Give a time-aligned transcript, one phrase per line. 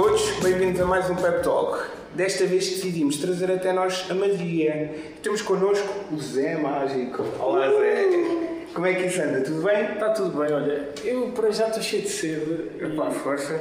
[0.00, 1.76] todos, bem-vindos a mais um Pep Talk.
[2.14, 4.94] Desta vez decidimos trazer até nós a magia.
[5.24, 7.24] Temos connosco o Zé Mágico.
[7.40, 8.06] Olá Zé.
[8.72, 9.40] Como é que isso anda?
[9.40, 9.94] Tudo bem?
[9.94, 12.70] Está tudo bem, olha, eu para já estou cheio de sede.
[12.80, 13.60] e- Epá, força.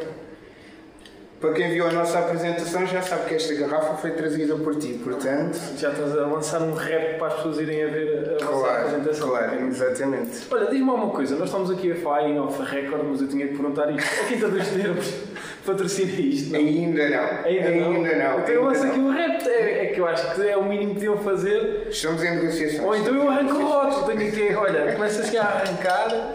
[1.40, 5.00] Para quem viu a nossa apresentação já sabe que esta garrafa foi trazida por ti,
[5.04, 5.56] portanto.
[5.78, 9.30] Já estás a lançar um rap para as pessoas irem a ver a Claro, apresentação.
[9.30, 10.48] claro, exatamente.
[10.50, 13.48] Olha, diz-me uma coisa, nós estamos aqui a falar em off record, mas eu tinha
[13.48, 14.20] que perguntar isto.
[14.20, 15.14] A Quinta dos Termos
[15.64, 16.54] patrocina isto?
[16.54, 16.60] não?
[16.60, 17.46] Ainda não.
[17.46, 17.92] Ainda, não?
[17.92, 18.40] Ainda não.
[18.40, 20.66] Então eu lanço ainda aqui um rap, é, é que eu acho que é o
[20.66, 21.86] mínimo que deviam fazer.
[21.90, 22.82] Estamos em negociações.
[22.84, 26.32] Ou então eu arranco o rótulo, tenho aqui, olha, começa assim a arrancar.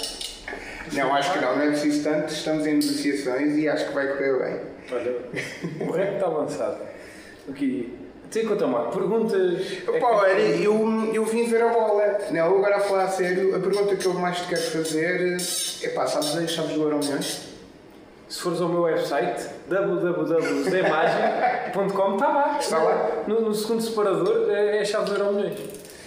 [0.92, 2.32] Não, acho que não, não é preciso tanto.
[2.32, 4.71] Estamos em negociações e acho que vai correr bem.
[4.92, 5.16] Olha,
[5.80, 6.78] o rap está avançado.
[7.48, 7.96] Aqui,
[8.30, 8.90] tem conta mal.
[8.90, 9.62] Perguntas.
[9.88, 12.18] é Pá, olha, eu, eu vim ver a bola.
[12.30, 15.36] Não, eu agora a falar a sério, a pergunta que eu mais te quero fazer
[15.82, 17.50] é pá, sabes as chaves do Euro Milhões?
[18.28, 22.58] Se fores ao meu website, www.zemagic.com, está lá.
[22.58, 23.22] Está lá.
[23.26, 25.58] No, no segundo separador é, é a chave do Euro Milhões.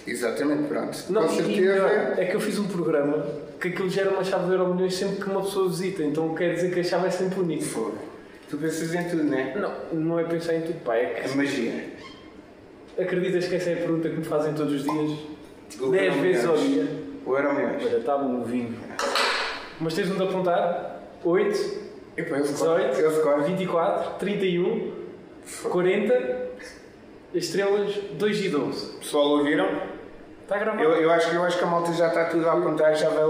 [0.04, 1.04] Exatamente, pronto.
[1.10, 1.60] Não, Com certeza.
[1.60, 3.24] melhor, é que eu fiz um programa
[3.60, 6.54] que aquilo gera uma chave do Euro Milhões sempre que uma pessoa visita, então quer
[6.54, 7.64] dizer que a chave é sempre única.
[7.64, 7.96] Fogo.
[8.48, 9.54] Tu pensas em tudo, não é?
[9.56, 11.72] Não, não é pensar em tudo, pá, é É magia.
[12.94, 15.18] que acreditas que essa é a pergunta que me fazem todos os dias?
[15.80, 16.86] O 10 Euro vezes ao dia.
[17.26, 17.82] O Euro Milhões.
[17.84, 18.74] Olha, está bom o vinho.
[19.80, 21.02] Mas tens um de apontar?
[21.24, 21.58] 8,
[22.16, 22.52] Epá, eu recordo.
[22.86, 23.44] 18, Eu recordo.
[23.46, 24.92] 24, 31,
[25.68, 26.46] 40,
[27.34, 28.86] estrelas 2 e 12.
[28.98, 29.68] Pessoal, ouviram?
[30.44, 30.82] Está gravado?
[30.84, 33.08] Eu, eu, acho, que- eu acho que a malta já está tudo a apontar, já
[33.10, 33.24] vai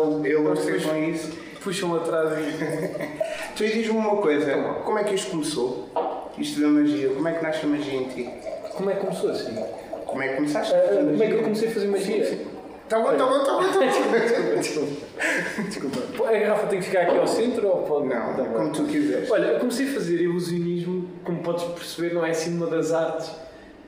[0.70, 0.84] Pois.
[0.84, 1.33] com isso.
[1.64, 3.36] Puxam atrás e.
[3.57, 4.53] Tu diz-me uma coisa,
[4.85, 5.89] como é que isto começou?
[6.37, 8.31] Isto da magia, como é que nasce a magia em ti?
[8.75, 9.57] Como é que começou assim?
[10.05, 10.75] Como é que começaste?
[10.75, 12.39] Ah, ah, como é que eu comecei a fazer magia?
[12.87, 14.61] Tá bom, tá bom, tá bom, tá bom.
[14.61, 16.01] Desculpa, desculpa.
[16.19, 18.09] Pô, A garrafa tem que ficar aqui ao centro ou pode.
[18.09, 19.31] Não, Dá como tu quiseres.
[19.31, 23.31] Olha, eu comecei a fazer ilusionismo, como podes perceber, não é assim uma das artes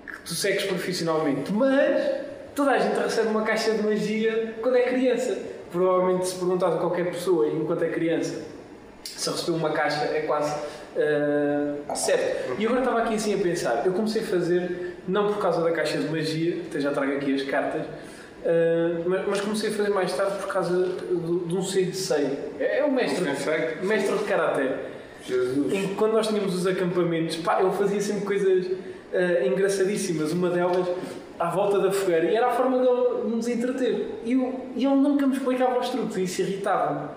[0.07, 2.11] que tu segues profissionalmente, mas
[2.55, 5.37] toda a gente recebe uma caixa de magia quando é criança.
[5.71, 8.57] Provavelmente se perguntas a qualquer pessoa enquanto é criança
[9.19, 10.55] se recebeu uma caixa é quase
[11.89, 12.55] ah, certo.
[12.59, 15.71] E agora estava aqui assim a pensar, eu comecei a fazer não por causa da
[15.73, 17.83] caixa de magia, até já trago aqui as cartas,
[18.45, 22.39] ah, mas, mas comecei a fazer mais tarde por causa do- de um sensei.
[22.61, 23.77] É, é o mestre, Um sensei?
[23.83, 24.75] mestre de karaté.
[25.27, 25.73] Jesus.
[25.73, 28.67] Em que quando nós tínhamos os acampamentos, pá, ele fazia sempre coisas
[29.13, 30.33] ah, engraçadíssimas.
[30.33, 30.87] Uma delas
[31.39, 34.21] à volta da fogueira e era a forma dele nos entreter.
[34.25, 37.09] E eu- e ele nunca me explicava os truques e isso irritava-me.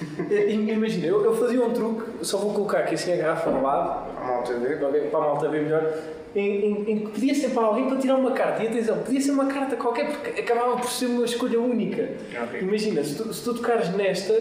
[0.30, 4.10] Imagina, eu, eu fazia um truque, só vou colocar aqui assim a garrafa ao lado,
[4.20, 4.78] A malta ver.
[4.78, 5.92] para para a malta ver melhor,
[6.34, 8.62] em, em- em que pedia sempre a alguém para tirar uma carta.
[8.62, 12.08] E atenção, podia ser uma carta qualquer, porque acabava por ser uma escolha única.
[12.44, 12.60] Ok.
[12.60, 14.34] Imagina, se tu, se tu tocares nesta,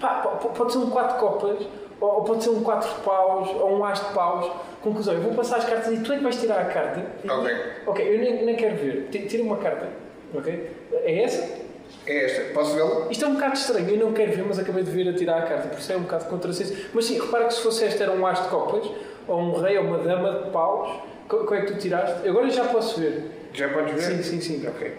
[0.00, 1.66] pá, po- pode ser um 4 copas,
[2.00, 4.50] ou, ou pode ser um 4 de paus, ou um as de paus.
[4.82, 7.04] Conclusão, eu vou passar as cartas e tu é que vais tirar a carta.
[7.24, 7.56] E- Ok.
[7.86, 9.08] Ok, eu nem, nem quero ver.
[9.10, 9.88] Ti- Tira uma carta.
[10.34, 10.70] Ok?
[10.92, 11.67] É essa?
[12.08, 13.06] É esta, posso vê-la?
[13.10, 15.38] Isto é um bocado estranho, eu não quero ver, mas acabei de ver a tirar
[15.38, 16.74] a carta, por isso é um bocado contrassenso.
[16.94, 18.90] Mas sim, repara que se fosse esta era um as de copas,
[19.26, 22.26] ou um rei, ou uma dama de paus, qual, qual é que tu tiraste?
[22.26, 23.24] Agora já posso ver.
[23.52, 24.00] Já podes ver?
[24.00, 24.66] Sim, sim, sim.
[24.66, 24.94] Ok.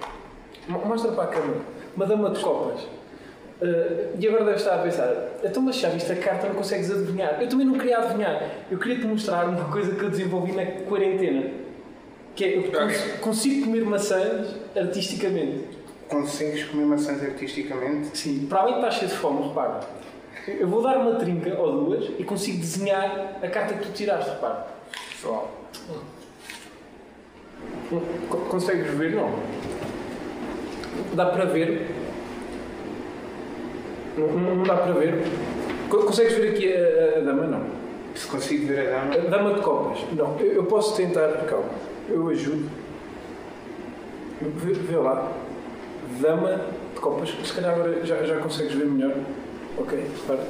[0.67, 1.59] Mo- Mostra para a câmera.
[1.95, 2.81] Uma dama de copas.
[3.61, 3.65] Ah,
[4.19, 7.41] e agora deve estar a pensar, então mas já viste a carta, não consegues adivinhar.
[7.41, 8.41] Eu também não queria adivinhar.
[8.69, 11.49] Eu queria te mostrar uma coisa que eu desenvolvi na quarentena.
[12.35, 12.71] Que é, eu Ok.
[12.79, 15.78] cons- consigo comer maçãs artisticamente.
[16.09, 18.17] Consegues comer maçãs artisticamente?
[18.17, 19.79] Sim, para além de estar cheio de fome, repara.
[20.47, 24.31] Eu vou dar uma trinca ou duas e consigo desenhar a carta que tu tiraste,
[24.31, 24.65] repara.
[25.11, 25.51] Pessoal.
[28.29, 29.11] Co- Consegues ver?
[29.15, 29.29] Não.
[31.13, 31.87] Dá para ver?
[34.17, 35.23] Não, não- dá para ver?
[35.89, 37.43] Co- Consegues ver aqui a, a- a dama?
[37.45, 37.65] Não.
[38.15, 39.13] Se consigo ver a dama.
[39.13, 39.99] A dama de copas?
[40.13, 40.35] Não.
[40.39, 41.27] Eu, eu posso tentar.
[41.47, 41.69] Calma.
[42.09, 42.67] Eu ajudo.
[44.41, 45.31] Vê, vê lá.
[46.19, 46.61] Dama
[46.95, 47.29] de copas.
[47.43, 49.13] Se calhar agora já, já consegues ver melhor.
[49.77, 50.43] Ok, repara.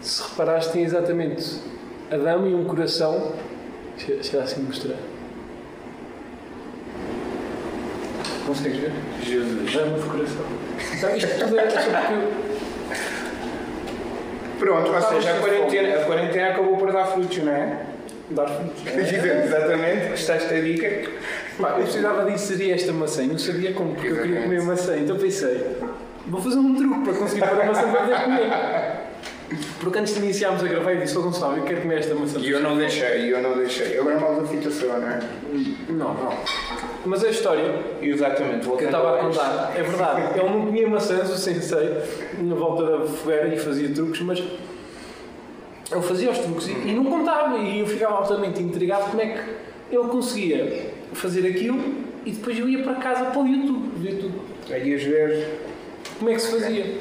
[0.00, 1.60] Se reparaste, tem exatamente
[2.10, 3.32] a dama e um coração.
[3.96, 4.96] Deixa, deixa assim mostrar.
[8.46, 8.92] Consegues ver?
[9.22, 9.72] Jesus.
[9.72, 10.44] Dama de coração.
[10.96, 12.52] Então, isto tudo é só porque eu-
[14.58, 17.84] Pronto, ou Estava seja, a quarentena, a quarentena acabou por dar frutos, não é?
[18.30, 18.82] dar frutos.
[18.86, 21.10] Exatamente, gostaste da dica?
[21.62, 24.60] Pá, eu precisava de inserir esta maçã e não sabia como, porque eu queria Exatamente.
[24.60, 24.96] comer maçã.
[24.98, 25.76] Então pensei,
[26.26, 28.50] vou fazer um truque para conseguir pôr a maçã para poder comer.
[29.78, 32.40] Porque antes de iniciarmos a gravar, eu disse ao Gonçalo, eu quero comer esta maçã.
[32.40, 33.98] E eu não deixei, eu não deixei.
[33.98, 35.20] Agora mal da fita só, não é?
[35.88, 36.32] Não, não.
[37.04, 40.38] Mas a história Exatamente, que eu estava a contar é verdade.
[40.40, 42.02] Ele não comia maçãs, o sensei,
[42.38, 47.04] na volta da fogueira e fazia truques, mas Ele fazia os truques e, e não
[47.04, 51.78] contava, e eu ficava altamente intrigado como é que ele conseguia fazer aquilo
[52.24, 54.00] e depois eu ia para casa para o YouTube.
[54.00, 54.34] o YouTube.
[54.70, 55.58] Aí ias ver.
[56.18, 56.98] Como é que se fazia?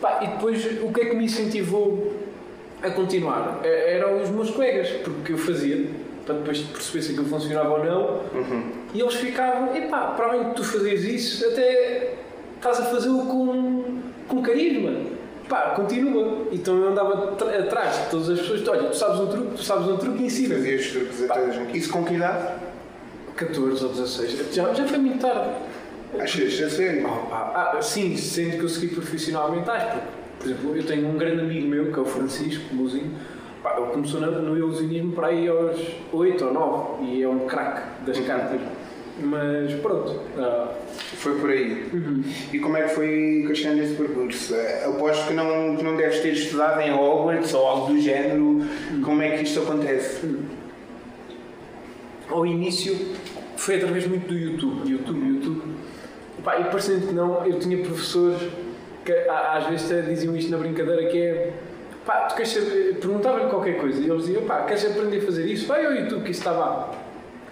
[0.00, 2.12] Pá, e depois o que é que me incentivou
[2.82, 3.60] a continuar?
[3.64, 5.86] Eh, Eram os meus colegas, porque eu fazia,
[6.26, 8.20] para depois perceber se aquilo funcionava ou não,
[8.92, 12.14] e eles ficavam, epá, para além de tu fazeres isso, até
[12.56, 14.92] estás a fazê-lo com, com carisma.
[15.48, 16.46] Pá, continua.
[16.52, 19.86] Então eu andava atrás de todas as pessoas, olha, tu sabes um truque, tu sabes
[19.88, 20.54] um truque, ensina.
[20.56, 21.78] Fazias truques a toda a gente.
[21.78, 22.48] Isso com que idade?
[23.36, 25.50] 14 ou 16, já, já foi muito tarde.
[26.18, 27.06] Achas a sério?
[27.32, 30.00] Ah, ah, sim, sendo que eu segui profissionalmente, acho, porque,
[30.38, 33.10] por exemplo, eu tenho um grande amigo meu, que é o Francisco Mozinho,
[33.62, 35.80] pá, ele começou no ilusionismo para aí aos
[36.12, 38.60] 8 ou 9 e é um craque das cartas.
[39.20, 40.72] Mas pronto, ah,
[41.16, 41.88] Foi por aí.
[42.52, 44.54] E como é que foi Cristiano esse percurso?
[44.56, 48.62] Eh, Aposto que não, que não deves ter estudado em Hogwarts ou algo do género.
[49.04, 50.26] Como é que isto acontece?
[52.28, 52.96] Ao início
[53.56, 55.62] foi através muito do YouTube, YouTube, YouTube.
[56.42, 58.40] Pá, e parecendo que não, eu tinha professores
[59.04, 61.52] que às vezes até diziam isto na brincadeira que é
[62.04, 65.46] pá, tu queres saber, perguntava-lhe qualquer coisa e eles diziam, pá, queres aprender a fazer
[65.46, 65.66] isso?
[65.66, 66.92] Vai ao YouTube que isso está lá.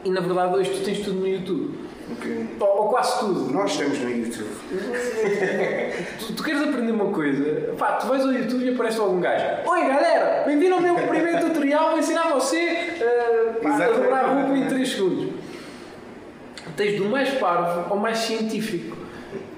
[0.04, 1.74] E na verdade hoje tu tens tudo no YouTube.
[2.12, 2.46] Ok.
[2.60, 3.52] Ou, ou quase tudo.
[3.52, 4.50] Nós estamos no YouTube.
[6.18, 9.20] Tu, tu queres aprender uma coisa, pá, tu vais ao YouTube e aparece logo um
[9.20, 9.44] gajo.
[9.68, 12.94] Oi galera, bem-vindo ao meu primeiro tutorial, vou ensinar você
[13.62, 15.28] uh, a dobrar a roupa em 3 segundos.
[16.76, 18.96] Tens do mais parvo ao mais científico.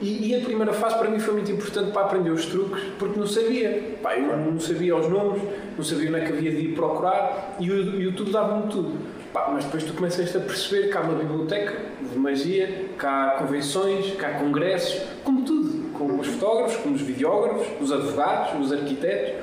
[0.00, 3.18] E, e a primeira fase para mim foi muito importante para aprender os truques, porque
[3.18, 3.96] não sabia.
[4.02, 5.42] Pá, eu não sabia os nomes,
[5.76, 8.98] não sabia onde é que havia de ir procurar e o YouTube dava-me tudo.
[9.34, 11.74] Pá, mas depois tu começas a perceber que há uma biblioteca
[12.10, 15.92] de magia, que há convenções, que há congressos, como tudo.
[15.92, 19.42] Como os fotógrafos, como os videógrafos, os advogados, os arquitetos.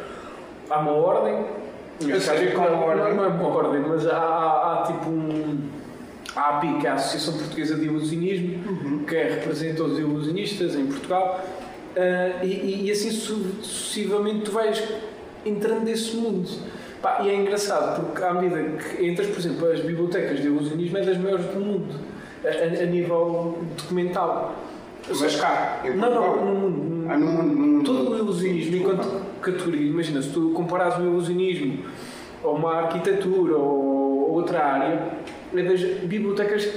[0.69, 1.45] Há uma ordem.
[2.07, 3.15] Eu sei qual é a ordem.
[3.15, 5.59] não é uma ordem, mas há, há- há tipo um.
[6.35, 10.85] A API, que é a Associação Portuguesa de Ilusionismo, que é, representa os ilusionistas em
[10.87, 11.45] Portugal,
[11.97, 14.81] Ah, e, e- assim su- sucessivamente tu vais
[15.45, 16.49] entrando nesse mundo.
[17.01, 20.98] Pá, e é engraçado, porque à medida que entras, por exemplo, as bibliotecas de ilusionismo
[21.00, 21.95] é das maiores do mundo,
[22.44, 24.56] a, a- a nível documental.
[25.09, 27.07] Mas cá, em Não, não, no mundo.
[27.09, 27.83] Ah, no mundo, no mundo.
[27.86, 31.86] Todo o ilusionismo, enquanto categoria, imagina, se tu comparares o ilusionismo
[32.44, 35.01] a uma arquitetura ou outra área,
[35.56, 36.71] é das bibliotecas que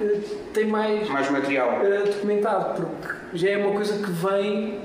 [0.00, 0.20] eh,
[0.52, 1.80] têm mais Mais material.
[1.82, 4.78] eh, documentado, porque já é uma coisa que vem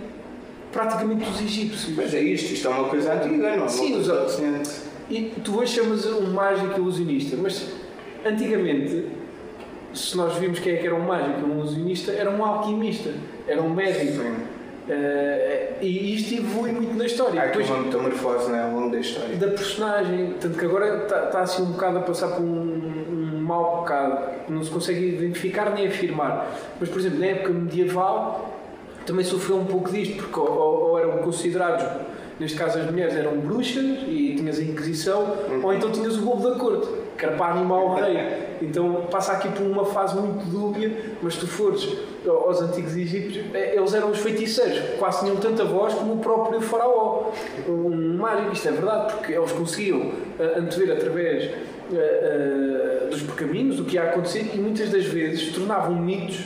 [0.79, 1.95] praticamente dos egípcios.
[1.95, 3.67] Mas é isto, isto é uma coisa antiga, não é?
[3.69, 4.69] Sim, os- recente.
[5.09, 7.71] E tu hoje chamas um mágico ilusionista, mas
[8.25, 9.05] antigamente,
[9.93, 13.11] se nós vimos quem é que era um mágico, um ilusionista, era um alquimista,
[13.47, 14.21] era um médico.
[14.21, 14.35] Sim.
[14.87, 17.41] Eh, e isto evolui muito na história.
[17.41, 19.35] Há aqui uma metamorfose né, ao longo da história.
[19.35, 22.47] da personagem, tanto que agora está, está assim um bocado a passar por um,
[23.11, 24.17] um mau bocado,
[24.49, 26.47] não se consegue identificar nem afirmar.
[26.79, 28.54] Mas, por exemplo, na época medieval
[29.05, 31.85] também sofreu um pouco disto, porque ou, ou- eram considerados,
[32.39, 36.49] neste caso as mulheres eram bruxas e tinhas a Inquisição, ou então tinhas o bobo
[36.49, 36.87] da corte,
[37.17, 38.17] que era para animar o rei.
[38.61, 40.91] Então passa aqui por uma fase muito dúbia,
[41.21, 41.87] mas se tu fores
[42.27, 46.59] aos antigos egípcios, eh, eles eram os feiticeiros, quase tinham tanta voz como o próprio
[46.61, 47.31] faraó.
[47.67, 50.11] Um mágico, isto é verdade, porque eles conseguiam
[50.57, 51.51] antever através
[53.09, 56.39] dos pergaminhos o que ia acontecer e muitas das vezes tornavam mitos.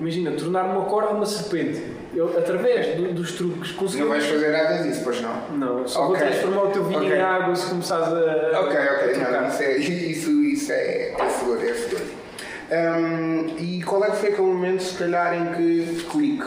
[0.00, 1.82] Imagina, tornar uma corda uma serpente.
[2.14, 4.08] Eu, através do- dos truques Não conseguiam.
[4.08, 5.50] vais fazer nada disso, pois não?
[5.58, 6.26] Não, só vou Ok.
[6.26, 7.16] transformar o teu vinho Ok.
[7.16, 8.60] em água se começares a.
[8.60, 9.32] Ok, a ok, tocar.
[9.42, 12.04] não, isso, é, isso, isso é, é seguro, é seguro.
[12.70, 16.46] Hum, e qual é que foi aquele momento, se calhar, em que clique?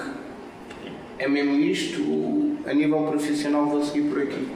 [1.20, 2.58] É mesmo isto?
[2.66, 4.48] A nível profissional vou seguir por aqui?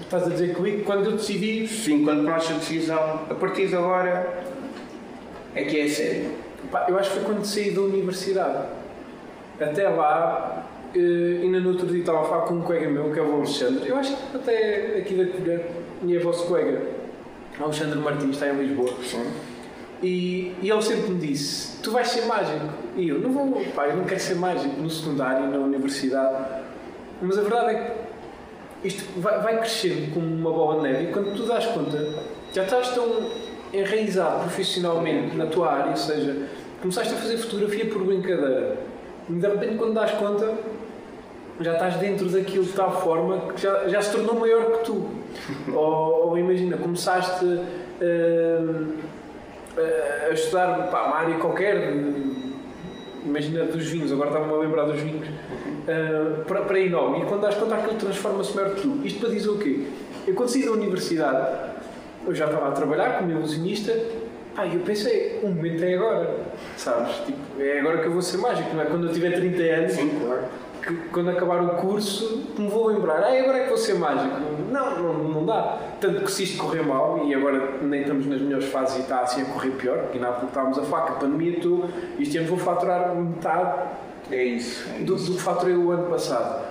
[0.00, 1.66] Estás a dizer que quando eu decidi.
[1.68, 2.98] Sim, quando tomaste a decisão,
[3.30, 4.42] a partir de agora
[5.54, 6.30] é que é sério.
[6.88, 8.68] Eu acho que foi quando saí da universidade.
[9.60, 13.18] Até lá, eh, ainda no outro dia estava a falar com um colega meu, que
[13.18, 13.88] é o Alexandre.
[13.88, 15.70] Eu acho que até aqui da colher,
[16.02, 16.82] e é vosso colega,
[17.60, 18.90] Alexandre Martins, está em Lisboa.
[20.02, 22.66] E, e ele sempre me disse: Tu vais ser mágico.
[22.96, 26.62] E eu não vou, pá, eu não quero ser mágico no secundário, na universidade.
[27.20, 27.74] Mas a verdade é
[28.82, 32.14] que isto vai, vai crescendo como uma bola de neve e quando tu dás conta,
[32.52, 33.28] já estás tão
[33.72, 36.36] enraizado profissionalmente na tua área, ou seja,
[36.80, 38.76] começaste a fazer fotografia por brincadeira.
[39.28, 40.54] De repente, quando das conta,
[41.60, 45.08] já estás dentro daquilo de tal forma que já, já se tornou maior que tu.
[45.74, 48.94] ou, ou imagina, começaste hum,
[49.76, 51.92] a- estudar pá, uma área qualquer,
[53.24, 57.20] imagina dos vinhos, agora estava-me a lembrar dos vinhos, uh, para, para enorme.
[57.22, 59.00] E quando das conta aquilo transforma-se maior que tu.
[59.04, 59.86] Isto para dizer o quê?
[60.26, 61.48] Eu quando saí da universidade,
[62.28, 63.92] eu já estava a trabalhar como ilusionista,
[64.54, 66.36] pá, eu pensei, o momento é agora,
[66.76, 67.16] sabes?
[67.26, 68.86] Tipo, é agora que eu vou ser mágico, não é?
[68.86, 69.92] Quando eu tiver 30 anos.
[69.92, 70.44] Sim, claro
[70.88, 74.36] que quando acabar o curso me vou lembrar, ah, agora é que vou ser mágico.
[74.70, 75.78] Não, não, não dá.
[76.00, 79.20] Tanto que se isto correr mal, e agora nem estamos nas melhores fases e está
[79.20, 81.84] assim a correr pior, porque ainda há pouco estávamos a faca, a pandemia, tu,
[82.18, 83.88] este ano vou faturar metade
[84.30, 85.30] é isso, é do, isso.
[85.30, 86.67] do que faturei o ano passado.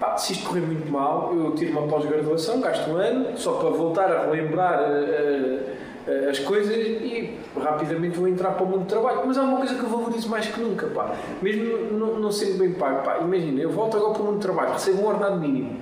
[0.00, 3.68] Pá, se isto correr muito mal, eu tiro uma pós-graduação, gasto um ano, só para
[3.68, 4.80] voltar a relembrar.
[4.80, 5.60] Uh,
[6.08, 9.20] uh, as coisas e rapidamente vou entrar para o mundo do trabalho.
[9.26, 11.14] Mas há uma coisa que eu valorizo mais que nunca, pá.
[11.42, 13.18] Mesmo não, não sendo bem pago, pá.
[13.18, 15.78] Imagina, eu volto agora para o mundo do trabalho, recebo um ordenado mínimo.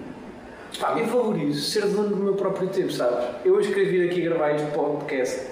[0.80, 3.24] Pá, eu valorizo ser dono do meu próprio tempo, sabes?
[3.44, 5.46] Eu hoje queria vir aqui gravar este podcast.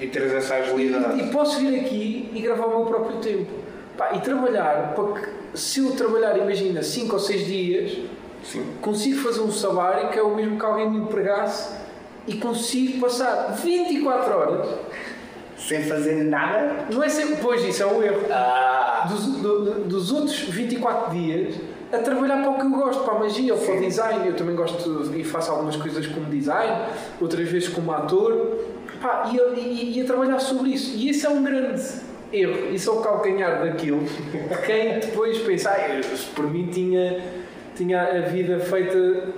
[0.00, 1.20] E teres essa agilidade.
[1.20, 3.50] E, e posso vir aqui e gravar o meu próprio tempo.
[3.98, 7.98] Pá, e trabalhar, porque se eu trabalhar, imagina, 5 ou 6 dias,
[8.44, 8.64] Sim.
[8.80, 11.74] consigo fazer um salário que é o mesmo que alguém me empregasse
[12.26, 14.68] e consigo passar 24 horas
[15.56, 16.86] sem fazer nada.
[16.90, 17.36] Não é sempre.
[17.40, 18.20] Pois, isso é um erro.
[18.30, 19.06] Ah.
[19.08, 21.56] Dos, do, dos outros 24 dias
[21.92, 24.26] a trabalhar para o que eu gosto, para a magia ou para o design.
[24.26, 26.86] Eu também gosto e faço algumas coisas como design,
[27.20, 28.58] outras vezes como ator.
[29.00, 30.96] Pá, e, e, e a trabalhar sobre isso.
[30.96, 31.82] E esse é um grande
[32.32, 32.72] erro.
[32.72, 34.02] Isso é o calcanhar daquilo.
[34.66, 36.00] Quem depois pensa, ah,
[36.34, 37.22] por mim tinha,
[37.76, 39.28] tinha a vida feita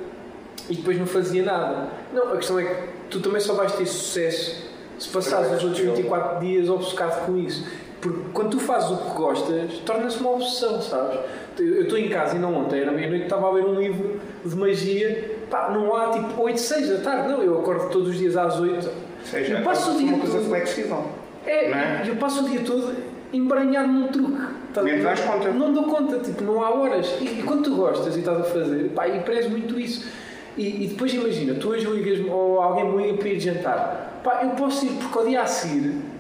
[0.69, 1.89] e depois não fazia nada.
[2.13, 2.75] Não, a questão é que
[3.11, 7.67] tu também só vais ter sucesso se passares os outros 24 dias obcecado com isso.
[8.01, 11.19] Porque quando tu fazes o que gostas, torna-se uma obsessão, sabes?
[11.59, 14.57] Eu estou em casa e não ontem, era meia-noite, estava a ler um livro de
[14.57, 15.37] magia.
[15.51, 17.43] Pá, não há tipo 8, 6 da tarde, não.
[17.43, 18.91] Eu acordo todos os dias às 8.
[19.25, 21.24] Seja, eu passo o dia uma coisa todo, flexível.
[21.47, 22.95] É, é, eu passo o dia todo
[23.33, 24.43] embranhado num truque.
[24.73, 25.51] Tá, Nem dás conta.
[25.51, 27.17] Não dou conta, tipo, não há horas.
[27.21, 30.11] E, e quando tu gostas e estás a fazer, pá, e prezo muito isso.
[30.57, 34.21] E, e, depois imagina, tu hoje ligas ou alguém me liga para ir jantar.
[34.23, 36.15] Pá, eu posso ir porque ao dia a seguir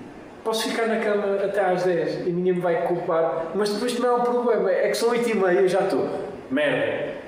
[0.44, 4.10] posso ficar na cama até às 10 e ninguém me vai culpar, mas depois também
[4.10, 6.06] há um problema, é que são 8 e meia e já estou.
[6.50, 7.23] Merda.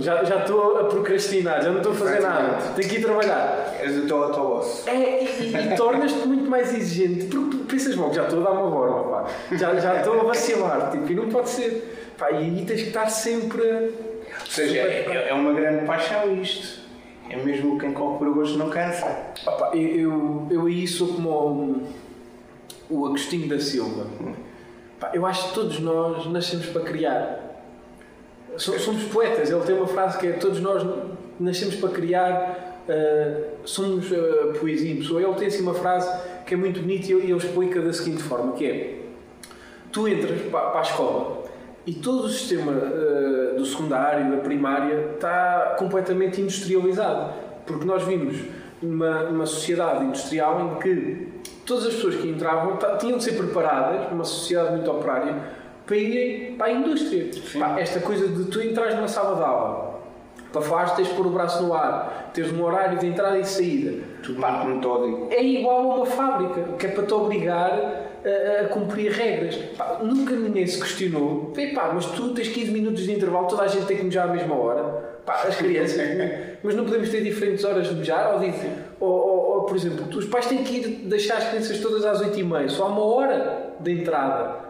[0.00, 3.76] Já, já estou a procrastinar, já não estou a fazer nada, tenho que ir trabalhar.
[3.80, 4.86] És o teu autoboss.
[4.88, 8.50] É, e, e, e tornas-te muito mais exigente, porque pensas logo, já estou a dar
[8.50, 9.56] uma borba, pá.
[9.56, 12.14] Já, já estou a vacilar, tipo, e não pode ser.
[12.18, 13.92] Pá, e aí tens que estar sempre
[14.40, 16.86] ou seja, é, é uma grande paixão isto.
[17.30, 19.06] É mesmo quem corre por gosto não cansa.
[19.46, 21.82] Opa, eu, eu aí sou como o,
[22.88, 24.06] o Agostinho da Silva.
[25.12, 27.47] eu acho que todos nós nascemos para criar.
[28.58, 29.50] Somos poetas.
[29.50, 30.84] Ele tem uma frase que é: Todos nós
[31.38, 35.22] nascemos para criar, uh, somos uh, poesia em pessoa.
[35.22, 36.10] Ele tem assim uma frase
[36.44, 38.98] que é muito bonita e ele explica da seguinte forma: que é,
[39.92, 41.44] Tu entras para, a escola
[41.86, 47.32] e todo o sistema uh, do secundário, da primária, está completamente industrializado.
[47.64, 48.36] Porque nós vimos
[48.82, 51.28] numa, numa sociedade industrial em que
[51.64, 55.34] todas as pessoas que entravam tinham de ser preparadas, numa sociedade muito operária,
[55.88, 57.30] para para a indústria.
[57.58, 60.00] Pá, esta coisa de tu entras numa sala de aula,
[60.52, 63.44] para falar tens de pôr o braço no ar, tens um horário de entrada e
[63.44, 64.02] saída.
[64.22, 65.28] Tudo Pá, metódico.
[65.30, 69.56] É igual a uma fábrica, que é para te obrigar a, a cumprir regras.
[69.76, 71.52] Pá, nunca ninguém se questionou.
[71.74, 74.32] Pá, mas tu tens 15 minutos de intervalo, toda a gente tem que mejar à
[74.32, 74.84] mesma hora.
[75.24, 76.00] Pá, as crianças.
[76.62, 78.34] mas não podemos ter diferentes horas de mejar?
[78.34, 78.42] Ou,
[79.00, 82.22] ou, ou, ou, por exemplo, os pais têm que ir deixar as crianças todas às
[82.22, 84.67] 8h30, só há uma hora de entrada.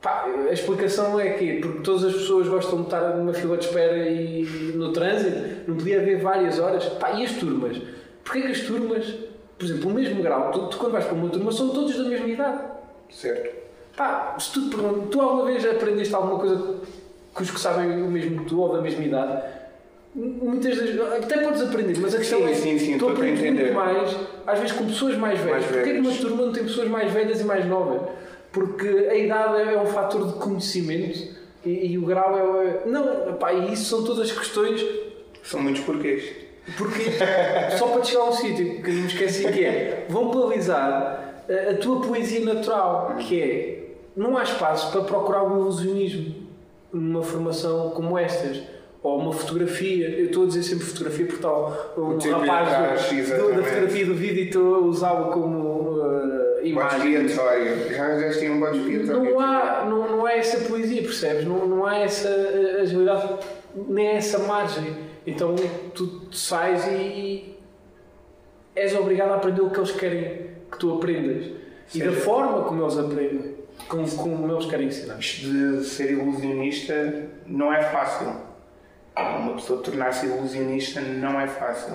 [0.00, 3.66] Pá, a explicação é que porque todas as pessoas gostam de estar numa fila de
[3.66, 6.84] espera e no trânsito, não podia haver várias horas.
[6.84, 7.76] Pá, e as turmas?
[8.24, 9.14] Porquê que as turmas,
[9.58, 12.04] por exemplo, o mesmo grau, tu, tu quando vais para uma turma são todos da
[12.04, 12.62] mesma idade?
[13.10, 13.54] Certo.
[13.94, 16.76] Pá, se tu perguntas, tu alguma vez aprendeste alguma coisa
[17.36, 19.42] que os que sabem o mesmo que tu ou da mesma idade?
[20.14, 23.74] Muitas vezes, até podes aprender, mas a questão sim, é sim, sim, tu aprendes muito
[23.74, 24.16] mais,
[24.46, 25.60] às vezes com pessoas mais velhas.
[25.60, 28.08] Mais Porquê que uma turma não tem pessoas mais velhas e mais novas?
[28.52, 32.82] Porque a idade é um fator de conhecimento e, e o grau é.
[32.86, 34.84] Não, pá, e isso são todas questões.
[35.42, 36.24] São muitos porquês.
[36.76, 37.04] Porque
[37.78, 41.74] só para chegar a um sítio que eu me esqueci que é, vão balizar a,
[41.74, 43.80] tua poesia natural, que é
[44.16, 46.34] não há espaço para procurar o ilusionismo
[46.92, 48.60] numa formação como estas.
[49.02, 53.56] Ou uma fotografia, eu estou a dizer sempre fotografia porque tal um rapaz do, do,
[53.56, 55.89] da fotografia do vídeo e estou a usá-lo como
[56.62, 57.28] imagem.
[57.28, 59.30] Já já um bode expiatório.
[59.30, 61.44] Não há, não, não há essa poesia, percebes?
[61.44, 63.34] Não, não há essa uh, agilidade,
[63.88, 64.96] nem essa margem.
[65.26, 65.54] Então
[65.94, 67.56] tu, tu sais e
[68.74, 71.46] és obrigado a aprender o que eles querem que tu aprendas.
[71.94, 73.54] E da forma como eles aprendem.
[73.88, 75.18] como, como eles querem ensinar.
[75.18, 78.32] Isto de ser ilusionista não é fácil.
[79.16, 81.94] Uma pessoa tornar-se ilusionista não é fácil.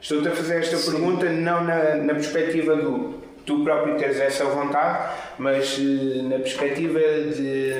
[0.00, 0.92] Estou-te a fazer esta Sim.
[0.92, 6.98] pergunta não na, na perspectiva do tu próprio teres essa vontade, mas uh, na perspectiva
[6.98, 7.72] de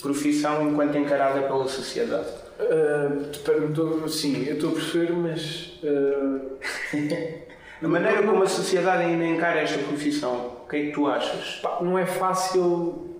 [0.00, 2.28] profissão enquanto encarada pela sociedade.
[2.58, 5.78] Uh, sim, eu estou a perceber, mas.
[5.84, 6.56] Uh...
[7.84, 11.60] a maneira como a sociedade ainda encara esta profissão, o que é que tu achas?
[11.62, 13.12] Pá, não é fácil.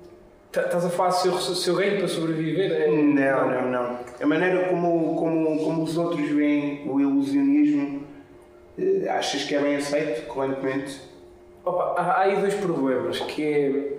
[0.51, 2.73] Estás a falar seu, seu ganho para sobreviver?
[2.73, 2.89] É...
[2.89, 3.99] Não, não, não.
[4.19, 8.07] A maneira como, como, como os outros veem o ilusionismo,
[9.11, 10.99] achas que é bem aceito correntemente?
[11.67, 13.93] Opa, há aí dois problemas, que é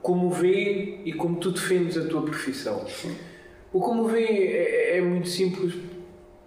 [0.00, 2.84] como vê e como tu defendes a tua profissão.
[3.72, 5.74] O como vê é, é, muito simples,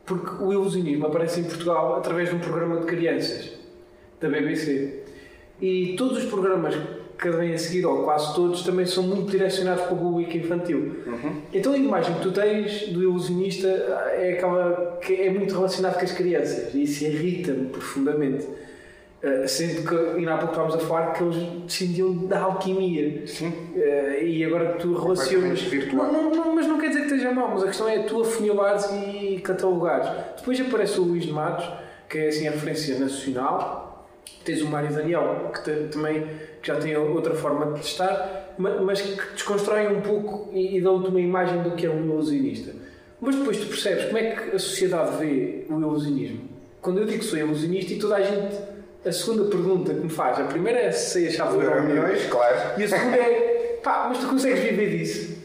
[0.05, 3.51] porque o ilusionismo aparece em Portugal através de um programa de crianças,
[4.21, 5.03] da BBC.
[5.59, 6.73] E todos os programas
[7.19, 11.03] que vêm a seguir, ou quase todos, também são muito direcionados para o público infantil.
[11.05, 11.41] Uhum.
[11.51, 14.39] Então a imagem que tu tens do ilusionista é
[15.09, 18.47] é muito relacionada com as crianças, e isso irrita-me profundamente.
[19.27, 23.25] Uh, sendo que ainda há pouco estávamos a falar que eles descendiam da alquimia.
[23.27, 23.49] Sim.
[23.49, 25.61] Uh, e agora tu relacionas.
[25.91, 28.21] Não, não, não, mas não quer dizer que esteja mal, mas a questão é tu
[28.21, 30.09] afunilares e catalogares.
[30.37, 31.67] Depois aparece o Luís de Matos,
[32.07, 34.07] que é assim a referência nacional.
[34.45, 36.21] Tens o Mário Daniel, que te, também
[36.61, 40.81] que já tem outra forma de estar, mas, mas que desconstroem um pouco e, e
[40.81, 42.73] dão-te uma imagem do que é um ilusionista.
[43.19, 46.41] Mas depois tu percebes como é que a sociedade vê o ilusionismo.
[46.81, 48.55] Quando eu digo que sou ilusionista e toda a gente
[49.05, 52.25] a segunda pergunta que me faz, a primeira é se sei a chave do milhões,
[52.27, 52.79] claro.
[52.79, 55.37] E a segunda é, pá, mas tu consegues viver disso?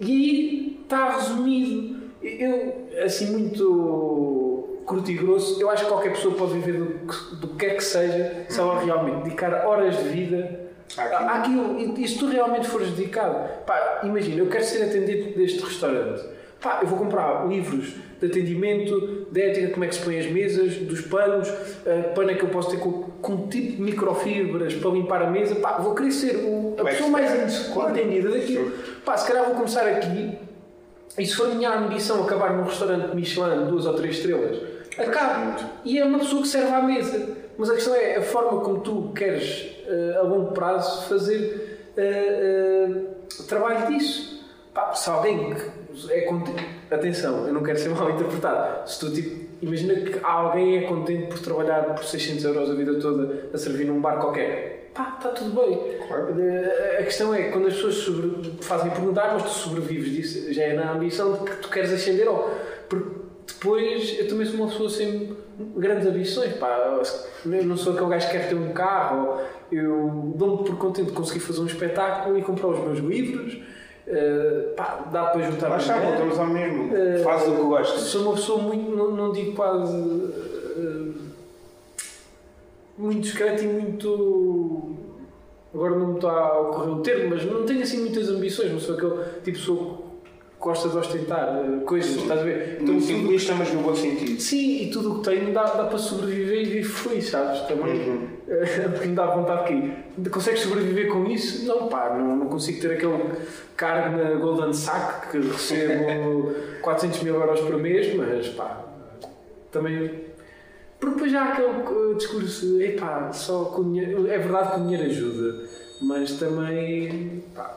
[0.00, 1.98] E aí está resumido.
[2.22, 7.48] Eu, assim, muito curto e grosso, eu acho que qualquer pessoa pode viver do, do
[7.48, 11.78] que é que seja, se ela realmente dedicar horas de vida àquilo.
[11.78, 16.24] E se tu realmente fores dedicado, pá, imagina, eu quero ser atendente deste restaurante.
[16.60, 20.26] Pá, eu vou comprar livros de atendimento, de ética, como é que se põe as
[20.26, 24.74] mesas, dos panos, uh, pano é que eu posso ter com, com tipo de microfibras
[24.74, 25.54] para limpar a mesa.
[25.54, 27.30] Pá, vou querer ser o, a pessoa mais
[27.90, 28.72] entendida daquilo.
[29.04, 30.36] Pá, se calhar vou começar aqui
[31.16, 34.60] e se for a minha ambição acabar num restaurante Michelin duas ou três estrelas,
[34.98, 35.64] acabo.
[35.84, 37.36] E é uma pessoa que serve à mesa.
[37.56, 43.44] Mas a questão é a forma como tu queres, uh, a longo prazo, fazer uh,
[43.46, 44.44] trabalho disso.
[44.72, 45.77] Pá, se alguém que
[46.10, 48.88] é atenção, eu não quero ser mal interpretado.
[48.88, 52.94] Se tu, tipo, imagina que alguém é contente por trabalhar por 600 euros a vida
[52.94, 54.90] toda a servir num bar qualquer.
[54.94, 55.98] Pá, está tudo bem.
[56.06, 56.34] Claro.
[56.98, 60.74] A questão é quando as pessoas sobre, fazem perguntar, mas tu sobrevives disso, já é
[60.74, 62.50] na ambição de que tu queres ascender ou.
[62.88, 65.36] Porque depois eu também sou uma pessoa sem
[65.76, 66.52] grandes ambições.
[66.54, 67.02] Pá,
[67.44, 71.12] eu não sou aquele gajo que quer ter um carro, eu dou-me por contente de
[71.12, 73.58] conseguir fazer um espetáculo e comprar os meus livros
[74.08, 76.84] Uh, pá, dá para juntar Mas já voltamos ao mesmo.
[76.94, 78.00] Uh, Faz o que gostas.
[78.00, 79.94] Sou uma pessoa muito, não, não digo quase.
[79.94, 81.14] Uh,
[82.96, 84.96] muito discreto e muito.
[85.74, 88.72] Agora não me está a ocorrer o termo, mas não tenho assim muitas ambições.
[88.72, 89.97] Não sou aquele tipo pessoa
[90.60, 92.22] gosta de ostentar uh, coisas, sim.
[92.22, 92.78] estás a ver?
[92.80, 94.40] Então, simplista, mas no bom sentido.
[94.40, 97.60] Sim, e tudo o que tenho dá, dá para sobreviver e viver feliz, sabes?
[97.62, 98.08] Também.
[98.08, 98.28] Uhum.
[98.48, 99.72] Uh, porque me dá vontade
[100.22, 101.66] que consegues sobreviver com isso?
[101.66, 103.22] Não, pá, não, não consigo ter aquele
[103.76, 108.84] cargo na Golden Sack que recebo 400 mil euros por mês, mas pá,
[109.70, 110.28] também.
[110.98, 114.28] Porque depois já há aquele discurso, epá, só com dinheiro.
[114.28, 115.68] É verdade que o dinheiro ajuda,
[116.02, 117.44] mas também.
[117.54, 117.76] Pá,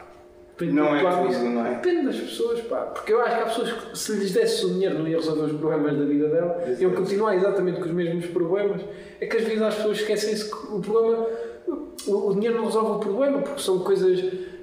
[0.66, 1.76] Depende não é tudo, não é?
[1.76, 2.82] Depende das pessoas, pá.
[2.82, 5.44] Porque eu acho que há pessoas que se lhes desse o dinheiro não ia resolver
[5.44, 8.82] os problemas da vida dela, iam continuar exatamente com os mesmos problemas.
[9.20, 11.28] É que às vezes as pessoas esquecem-se que o problema.
[12.08, 14.20] O dinheiro não resolve o problema, porque são coisas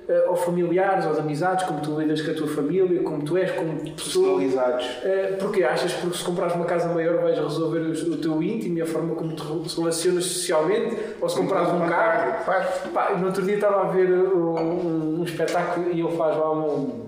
[0.09, 3.51] uh, ou familiares de amizades, como tu lidas com a tua família, como tu és,
[3.53, 4.39] como pessoa.
[4.39, 4.87] Personalizados.
[4.87, 8.79] Uh, porque achas que se comprares uma casa maior vais resolver o, o teu íntimo
[8.79, 9.43] e a forma como te
[9.77, 12.45] relacionas socialmente, ou se comprares um carro.
[12.93, 17.07] Pá, no outro dia estava a ver um, um espetáculo e ele faz lá um,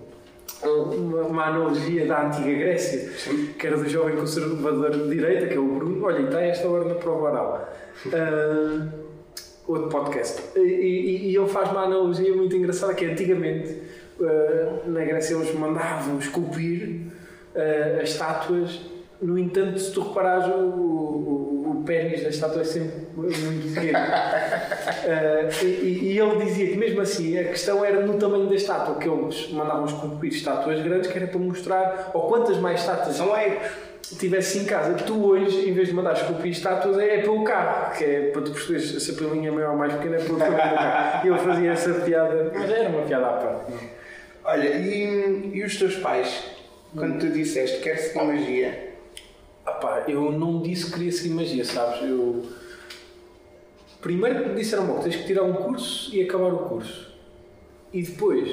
[0.62, 3.54] uma, uma, analogia da antiga Grécia, Sim.
[3.58, 6.04] que era do jovem conservador de direita, que é o Bruno.
[6.04, 7.68] Olha, está esta hora na prova oral.
[8.06, 9.09] Uh,
[9.70, 10.42] outro podcast.
[10.56, 13.82] E, e, e ele faz uma analogia muito engraçada que antigamente
[14.18, 17.00] uh, na Grécia eles mandavam esculpir
[17.54, 18.80] uh, as estátuas.
[19.20, 23.98] No entanto, se tu reparares, o, o, o pênis da estátua é sempre muito pequeno.
[23.98, 28.94] uh, e, e, ele dizia que, mesmo assim, a questão era no tamanho da estátua,
[28.96, 33.16] que eles mandavam esculpir estátuas grandes, que era para mostrar, ou quantas mais estátuas.
[33.16, 37.22] São ecos tivesse em casa, tu hoje, em vez de mandar esculpir estátuas, é, é
[37.22, 40.16] pelo carro, que é para tu perceberes se a pilinha é maior ou mais pequena,
[40.16, 41.26] é pelo tamanho do carro.
[41.26, 43.72] E eu fazia essa piada, mas era uma piada à parte.
[44.44, 46.44] Olha, e, e os teus pais,
[46.96, 48.90] quando tu disseste quer seguir magia,
[49.64, 52.02] Ah pá, eu não disse que queria seguir magia, sabes?
[52.02, 52.44] Eu.
[54.00, 57.14] Primeiro me disseram logo, tens que tirar um curso e acabar o curso.
[57.92, 58.48] E depois,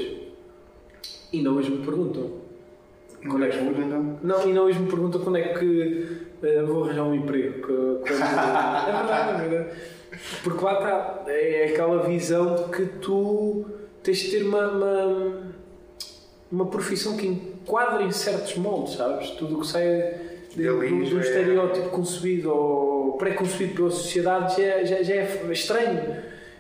[1.34, 2.47] ainda hoje me perguntam.
[3.30, 3.74] Quando é que vou?
[3.74, 4.20] perguntam?
[4.24, 7.62] Não, ainda hoje me perguntam quando é que eh, vou arranjar um emprego.
[7.62, 9.70] quando- É verdade, é verdade.
[10.44, 13.66] Porque lá está, é aquela visão de que tu
[14.04, 15.34] tens de ter uma, uma,
[16.52, 19.30] uma profissão que enquadra em certos moldes, sabes?
[19.32, 20.16] Tudo o que sai
[20.56, 25.04] de, Dali do, já do é- estereótipo concebido ou pré-concebido pela sociedade já, é- já,
[25.04, 26.16] já é estranho.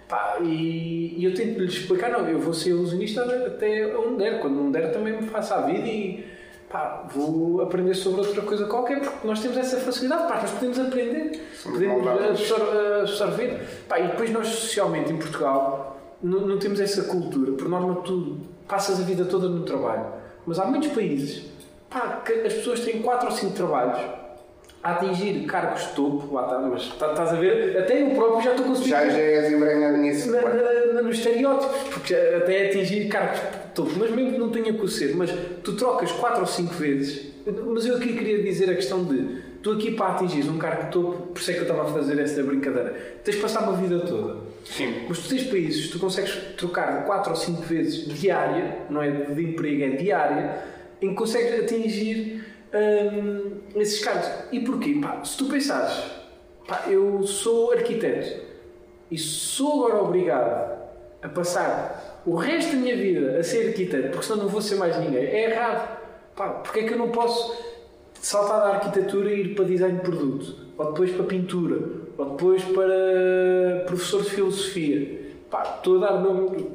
[0.07, 4.39] Pá, e, e eu tento lhes explicar, não, eu vou ser ilusionista até onde der,
[4.39, 6.23] quando não der também me faço a vida e
[6.69, 10.79] pá, vou aprender sobre outra coisa qualquer, porque nós temos essa facilidade, pá, nós podemos
[10.79, 12.29] aprender, Somos podemos moldáveis.
[12.41, 13.67] absor- absorver.
[13.87, 18.37] Pá, e depois nós socialmente em Portugal não, não temos essa cultura, por norma tu
[18.67, 20.05] passas a vida toda no trabalho,
[20.45, 21.45] mas há muitos países
[21.89, 23.99] pá, que as pessoas têm 4 ou 5 trabalhos
[24.87, 28.41] a atingir cargos de topo, lá está, mas tá- estás a ver, até eu próprio
[28.41, 30.31] já estou conseguindo já, já és embranhado nisso.
[30.31, 34.49] na, na, na, nos estereótipos, porque até atingir cargos de topo, mas mesmo que não
[34.49, 35.29] tenha que o ser, mas
[35.61, 37.27] tu trocas 4 ou 5 vezes.
[37.65, 40.91] Mas eu aqui queria dizer a questão de tu aqui para atingir um cargo de
[40.91, 42.95] topo, por isso é que eu estava a fazer essa brincadeira,
[43.25, 44.37] tens de passar uma vida toda.
[44.63, 45.03] Sim.
[45.09, 49.43] Mas tu tens países, tu consegues trocar 4 ou 5 vezes diária, não é de
[49.43, 50.59] emprego, é diária,
[51.01, 52.36] em que consegues atingir
[52.73, 54.29] hum, esses cargos.
[54.51, 54.99] E porquê?
[55.01, 56.03] Pá, se tu pensares,
[56.67, 58.45] pá, eu sou arquiteto
[59.09, 60.77] e sou agora obrigado
[61.21, 64.75] a passar o resto da minha vida a ser arquiteto, porque senão não vou ser
[64.75, 65.97] mais ninguém, é errado.
[66.35, 67.55] Pá, porque é que eu não posso
[68.13, 70.55] saltar da arquitetura e ir para design de produto?
[70.77, 71.79] Ou depois para pintura?
[72.17, 75.27] Ou depois para professor de filosofia?
[75.49, 76.23] Pá, estou a dar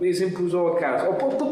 [0.01, 1.07] exemplos ao acaso.
[1.07, 1.47] Ou para, para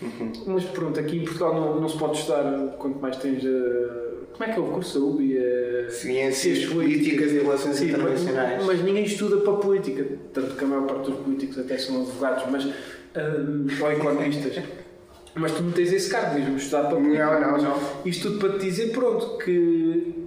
[0.00, 0.44] político.
[0.50, 4.08] Mas pronto, aqui em Portugal não, não se pode estudar quanto mais tens a...
[4.32, 5.36] Como é que é o curso da UBI?
[5.38, 5.90] A...
[5.90, 8.56] Ciências Ciências políticas e relações Sim, internacionais.
[8.58, 12.02] Mas, mas ninguém estuda para política, tanto que a maior parte dos políticos até são
[12.02, 14.62] advogados, mas, hum, ou economistas.
[15.34, 17.38] Mas tu não tens esse cargo, mesmo estudar para política.
[17.38, 17.78] Não, não, não.
[18.04, 20.26] Isto tudo para te dizer, pronto, que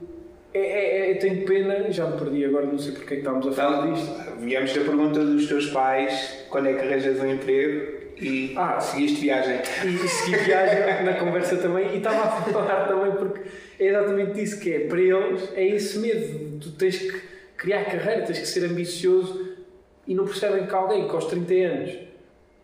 [0.53, 3.21] é, é, é- eu tenho pena, já me perdi agora, não sei porque é que
[3.21, 4.15] estávamos a falar Então, disto.
[4.39, 8.79] viemos da pergunta dos teus pais, quando é que arranjas um emprego e Ah.
[8.79, 9.59] seguiste viagem.
[9.85, 13.41] E, segui viagem na conversa também, e estava a falar também porque
[13.79, 14.79] é exatamente isso que é.
[14.87, 16.59] Para eles é esse medo.
[16.59, 17.21] Tu tens que
[17.57, 19.51] criar carreira, tens que ser ambicioso
[20.07, 21.97] e não percebem que alguém que aos 30 anos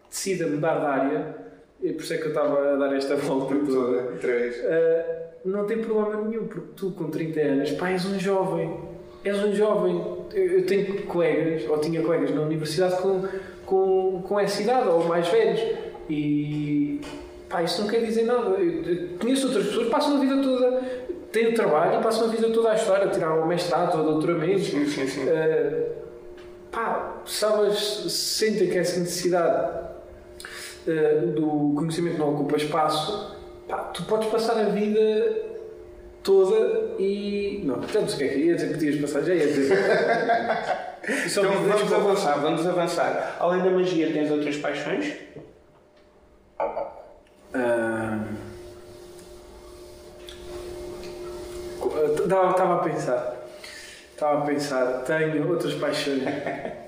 [0.09, 1.35] decida mudar de área,
[1.81, 4.03] e por isso é que eu estava a dar esta volta toda.
[4.03, 8.79] Uh, não tem problema nenhum, porque tu com 30 anos, pá, és um jovem.
[9.23, 10.01] És um jovem.
[10.33, 13.27] Eu, eu tenho colegas, ou tinha colegas na universidade com,
[13.67, 15.59] com, com essa idade, ou mais velhos.
[16.09, 16.99] E
[17.47, 18.49] pá, isso não quer dizer nada.
[18.49, 20.81] Eu, eu conheço outras pessoas que passam a vida toda,
[21.31, 24.03] têm o trabalho e passam a vida toda a estudar, a tirar um mestrado ou
[24.03, 24.61] doutoramento.
[24.61, 25.25] Sim, sim, sim.
[25.25, 25.91] Uh,
[26.71, 29.79] pá, se elas sentem que essa necessidade
[30.87, 33.35] uh, do conhecimento não ocupa espaço,
[33.67, 35.45] pá, tu podes passar a vida
[36.23, 37.63] toda e.
[37.65, 39.77] Não, portanto, o que é que ia dizer que podias passar, já ia dizer.
[41.29, 43.37] Só Então vamos avançar, vamos avançar.
[43.39, 45.13] Além da magia, tens outras paixões?
[52.23, 53.35] Estava a pensar.
[54.11, 56.23] Estava a pensar, tenho outras paixões.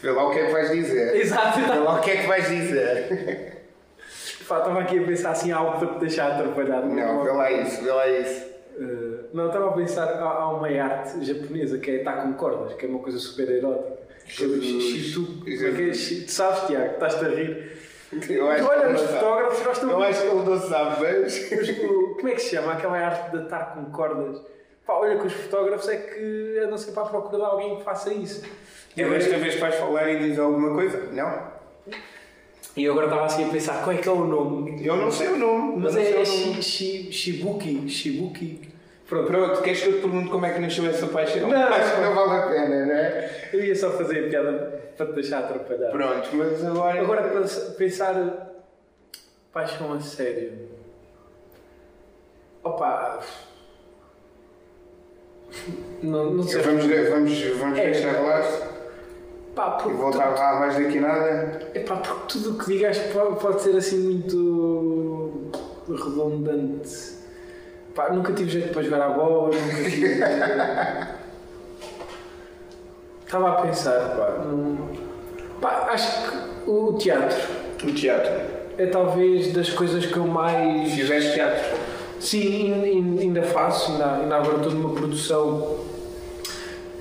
[0.00, 1.16] Vê lá o que é que vais dizer.
[1.16, 3.56] Exato, Vê lá o que é que vais dizer.
[4.40, 6.86] Estava aqui a pensar assim algo para te deixar atrapalhado.
[6.86, 8.44] Não, vê lá isso, vê lá isso.
[8.78, 12.74] Uh, não, estava a pensar, há, há uma arte japonesa que é estar com cordas,
[12.74, 14.06] que é uma coisa super erótica.
[14.28, 15.44] Shitu.
[15.46, 15.90] É é?
[15.90, 17.76] Tu sabes, Tiago, estás-te a rir.
[18.28, 20.10] Eu acho Olha, os não fotógrafos gostam Eu muito.
[20.10, 21.48] acho que ele não sabe, mas.
[22.16, 22.72] Como é que se chama?
[22.72, 24.40] Aquela arte de estar com cordas.
[24.86, 28.14] Pá, olha que os fotógrafos é que andam sempre à procura de alguém que faça
[28.14, 28.44] isso.
[28.96, 31.12] É desta vez que vais falar e dizer alguma coisa?
[31.12, 31.56] Não?
[32.76, 34.86] E eu agora estava assim a pensar qual é que é o nome.
[34.86, 35.82] Eu não sei o nome.
[35.82, 36.62] Mas eu não é, shi, nome.
[36.62, 37.88] shi, Shibuki.
[37.88, 38.75] Shibuki.
[39.08, 39.26] Pronto.
[39.28, 41.48] Pronto, queres que eu te pergunte como é que nasceu essa paixão?
[41.48, 41.62] Não.
[41.68, 43.48] Acho que não vale a pena, não é?
[43.52, 44.52] Eu ia só fazer a piada
[44.96, 45.90] para te deixar atrapalhar.
[45.92, 47.00] Pronto, mas agora.
[47.00, 48.52] Agora pens- pensar
[49.52, 50.52] paixão a sério.
[52.64, 53.20] Opa.
[56.02, 56.60] Não, não sei.
[56.62, 57.84] Vamos, vamos, vamos É.
[57.90, 58.42] deixar lá
[59.54, 61.60] Pá, e voltar lá mais daqui nada.
[61.60, 62.98] tu, epá, porque tudo o que digas
[63.40, 65.50] pode ser assim muito
[65.88, 67.15] redundante.
[67.96, 70.20] Pá, nunca tive jeito para jogar a bola, nunca tive.
[73.24, 74.76] Estava a pensar, pá, num...
[75.60, 77.36] pá, acho que o teatro
[77.84, 78.32] O teatro.
[78.78, 80.92] é talvez das coisas que eu mais.
[80.92, 81.76] Fizeste teatro?
[82.20, 85.78] Sim, ain- ainda faço, ainda, ainda agora estou numa produção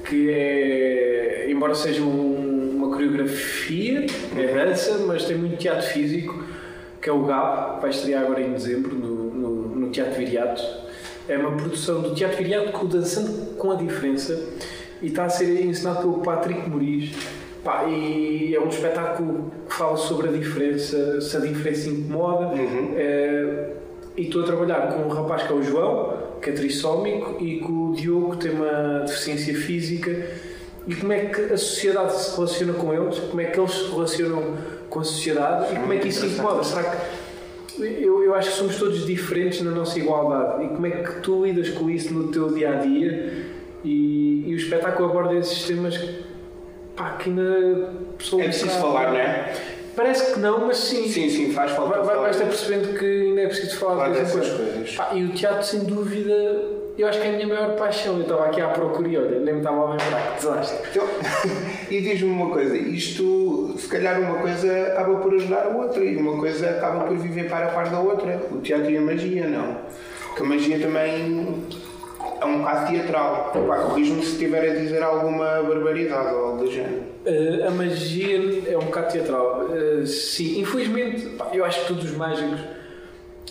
[0.08, 4.06] que é, embora seja um- uma coreografia,
[4.38, 6.44] é dança, mas tem muito teatro físico,
[7.02, 10.85] que é o GAP, vai estrear agora em dezembro no, no, no Teatro Viriato.
[11.28, 14.40] É uma produção do Teatro Viriato com o Dançando com a Diferença
[15.02, 17.12] e está a ser ensinado pelo Patrick Moriz.
[17.64, 22.52] Pá, e é um espetáculo que fala sobre a diferença, se a diferença incomoda.
[22.96, 23.74] É,
[24.16, 27.60] e estou a trabalhar com um rapaz que é o João, que é trissómico, e
[27.60, 30.12] com o Diogo, que tem uma deficiência física.
[30.88, 33.90] E como é que a sociedade se relaciona com eles, como é que eles se
[33.90, 34.58] relacionam
[34.88, 36.64] com a sociedade e como é que isso incomoda.
[36.64, 37.25] Será que
[37.80, 41.46] eu, eu acho que somos todos diferentes na nossa igualdade e como é que tu
[41.46, 43.46] lidas com isso no teu dia a dia
[43.84, 45.98] e, e o espetáculo aborda esses temas
[46.96, 47.90] pá, que ainda
[48.40, 49.54] É preciso falar, não é?
[49.96, 51.08] Parece que não, mas sim.
[51.08, 52.00] Sim, sim, faz falta.
[52.00, 54.58] Vai, vai, vais ter percebendo que ainda é preciso falar Falar de quando.
[54.58, 54.96] coisas.
[54.96, 56.34] Pá, e o teatro, sem dúvida,
[56.98, 58.16] eu acho que é a minha maior paixão.
[58.16, 60.90] Eu estava aqui à procura e olha, nem me estava a lembrar, que desastre.
[60.92, 61.08] Então,
[61.92, 66.16] e diz-me uma coisa, isto, se calhar uma coisa acaba por ajudar a outra e
[66.16, 68.42] uma coisa acaba por viver para a par da outra.
[68.52, 69.78] O teatro e a magia, não.
[70.28, 71.66] Porque a magia também
[72.42, 73.52] é um bocado teatral.
[73.54, 77.04] Corrijo-me se estiver a dizer alguma barbaridade ou algo do género.
[77.26, 79.66] Uh, a magia é um bocado teatral.
[79.66, 82.60] Uh, sim, infelizmente, pá, eu acho que todos os mágicos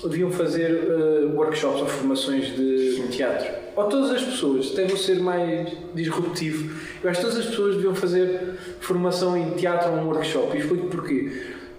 [0.03, 3.65] deviam fazer uh, workshops ou formações de teatro.
[3.77, 6.75] Ou todas as pessoas, até vou ser mais disruptivo.
[7.03, 10.57] Eu acho que todas as pessoas deviam fazer formação em teatro ou um workshop.
[10.57, 11.33] E explico porquê.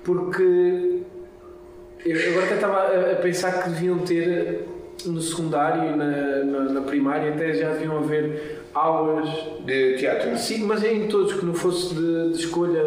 [0.04, 1.02] Porque
[2.06, 4.68] eu agora até estava a, pensar que deviam ter
[5.06, 9.30] no secundário e na, na, na primária até já deviam haver aulas
[9.66, 10.38] De teatro.
[10.38, 12.86] Sim, mas é em todos que não fosse de, de escolha.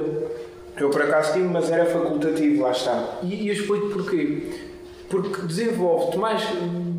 [0.79, 3.19] Eu por acaso tive, mas era facultativo, lá está.
[3.23, 4.68] E, e eu explico porquê.
[5.09, 6.43] Porque desenvolve-te mais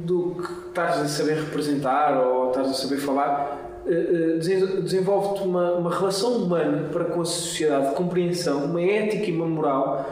[0.05, 5.43] do que estás a saber representar ou estás a saber falar, eh, eh, desen- desenvolve-te
[5.43, 10.09] uma, uma relação humana para com a sociedade, compreensão, uma ética e uma moral.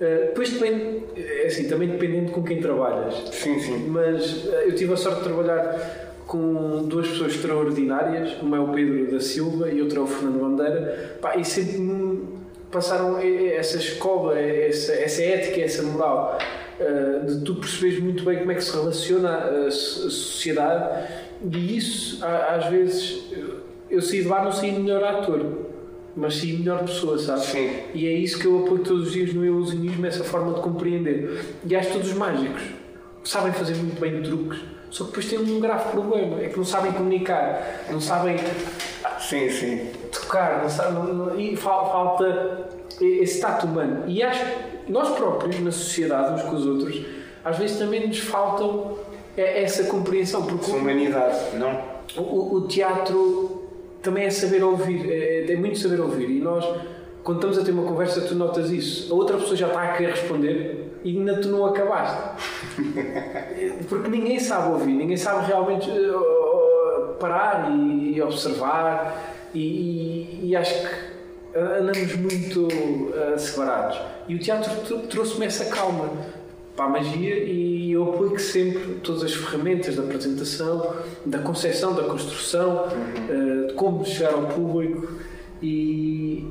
[0.00, 3.14] Eh, Depois depende, é assim, também dependendo com quem trabalhas.
[3.32, 3.86] Sim, sim.
[3.88, 9.12] Mas eu tive a sorte de trabalhar com duas pessoas extraordinárias, uma é o Pedro
[9.12, 12.24] da Silva e outra é o Fernando Bandeira, Pá, e sempre
[12.72, 16.36] passaram essa escola, essa, essa ética, essa moral,
[17.26, 21.08] de tu perceberes muito bem como é que se relaciona a, so- a sociedade,
[21.50, 23.24] e isso a- às vezes
[23.90, 25.66] eu saí de lá não saí melhor ator.
[26.18, 27.44] Mas sim melhor pessoa, sabes?
[27.44, 27.70] Sim.
[27.92, 31.44] E é isso que eu apoio todos os dias no ilusionismo, essa forma de compreender.
[31.62, 32.62] E acho que todos os mágicos
[33.22, 34.58] sabem fazer muito bem truques,
[34.88, 38.36] só que depois têm um grave problema, é que não sabem comunicar, não sabem
[39.20, 39.90] Sim, sim.
[40.10, 42.66] tocar, não sabem, não- não- e fal- falta
[42.98, 44.04] esse tato humano.
[44.06, 44.42] E acho
[44.88, 47.00] nós próprios, na sociedade, uns com os outros,
[47.44, 48.96] às vezes também nos faltam
[49.36, 51.80] é- essa compreensão, porque Humanidade, não?
[52.22, 53.62] o, o teatro
[54.02, 56.30] também é saber ouvir, é, é muito saber ouvir.
[56.30, 56.64] E nós,
[57.24, 59.12] quando estamos a ter uma conversa, tu notas isso.
[59.12, 62.16] A outra pessoa já está a querer responder e ainda tu não acabaste.
[63.88, 69.34] Porque ninguém sabe ouvir, ninguém sabe realmente eh, parar e, e observar.
[69.54, 71.15] E, e- e acho que
[71.58, 72.68] andamos muito
[73.14, 73.98] eh, separados.
[74.28, 76.10] E o teatro tro- trouxe-me essa calma
[76.74, 82.02] para a magia e eu aplico sempre todas as ferramentas da apresentação, da concepção, da
[82.04, 82.86] construção,
[83.28, 85.12] eh, de como chegar ao público
[85.62, 86.46] e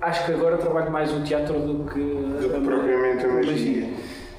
[0.00, 3.88] acho que agora trabalho mais o teatro do que, Do que propriamente a magia.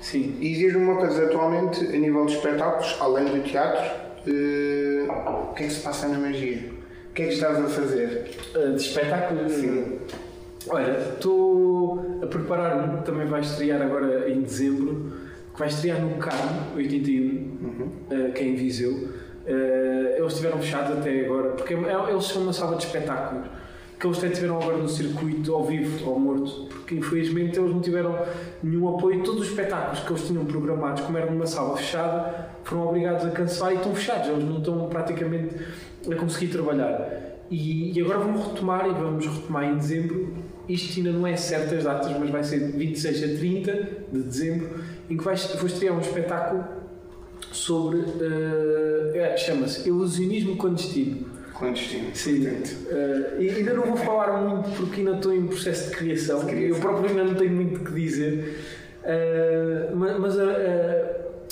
[0.01, 0.35] Sim.
[0.41, 3.89] E diz-me uma coisa, atualmente, a nível de espetáculos, além do teatro,
[4.27, 5.07] eh,
[5.49, 6.72] o que é que se passa na magia?
[7.13, 8.31] O que é que estás a fazer?
[8.55, 9.47] Eh, de espetáculo.
[9.47, 9.99] Sim.
[10.67, 15.11] Olha, estou a preparar um que também vai estrear agora em dezembro,
[15.53, 19.09] que vai estrear no Carmo 81, eh, que é em Viseu.
[19.45, 23.45] Eh, eles estiveram fechados até agora, porque é- eles são uma sala de espetáculos
[23.99, 27.79] que eles até tiveram agora no circuito ao vivo, ao morto, porque infelizmente eles não
[27.79, 28.17] tiveram
[28.63, 29.21] nenhum apoio.
[29.23, 33.29] Todos os espetáculos que eles tinham programados, como era numa sala fechada, foram obrigados a
[33.29, 35.55] cancelar e estão fechados, eles não estão praticamente
[36.11, 37.21] a conseguir trabalhar.
[37.51, 40.33] E, e agora vão retomar e vamos retomar em dezembro.
[40.67, 44.23] Isto ainda não é certo as datas, mas vai ser de 26 a 30 de
[44.23, 44.69] dezembro,
[45.09, 46.63] em que vai, vou estrear um espetáculo
[47.51, 47.99] sobre.
[47.99, 51.25] eh, é, chama-se Ilusionismo Clandestino.
[51.57, 52.15] Clandestino.
[52.15, 52.47] Sim.
[52.89, 56.39] Eh, e ainda não vou falar muito porque ainda estou em processo de criação.
[56.39, 56.69] De criação.
[56.69, 58.59] Eu próprio ainda não tenho muito o que dizer.
[59.93, 60.35] Ma- mas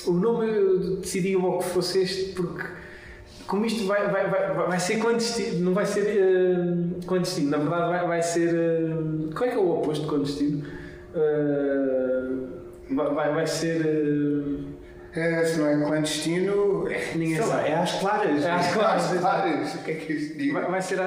[0.07, 2.63] o nome eu decidi logo que fosse este porque
[3.47, 7.89] como isto vai, vai, vai, vai ser clandestino, não vai ser uh, clandestino, na verdade
[7.89, 8.54] vai, vai ser.
[8.54, 10.65] Uh, qual é que é o oposto de clandestino?
[11.15, 14.69] Uh, vai, vai ser.
[15.13, 17.63] É, se não é clandestino, ninguém sei sabe.
[17.63, 18.43] Lá, é às claras.
[18.45, 19.04] É às claras.
[19.04, 19.75] É às claras.
[19.75, 20.54] O que é que isto diz?
[20.54, 20.99] Vai, vai ser.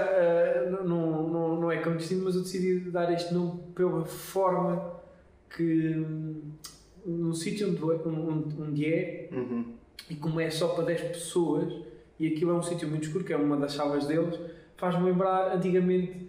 [0.84, 4.92] não, não, não é clandestino, mas eu decidi dar este nome pela forma
[5.56, 6.04] que.
[7.06, 9.72] num sítio onde, onde é, Uhum.
[10.10, 11.72] e como é só para 10 pessoas
[12.18, 14.38] e aquilo é um sítio muito escuro, que é uma das salas deles,
[14.76, 16.24] faz-me lembrar antigamente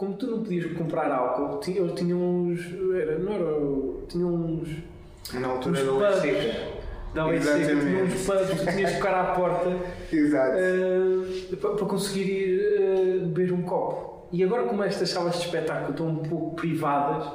[0.00, 2.60] como tu não podias comprar álcool, eles tinham uns.
[2.94, 4.06] Era, não era.
[4.08, 4.68] Tinham uns.
[5.34, 6.58] Na altura uns da seca.
[7.14, 9.68] da lei seca, tinham uns pubs, tu tinhas de tocar à porta
[10.10, 10.56] Exato.
[10.56, 14.26] eh, para, para conseguir ir eh, beber um copo.
[14.32, 17.30] E agora, como estas salas de espetáculo estão um pouco privadas,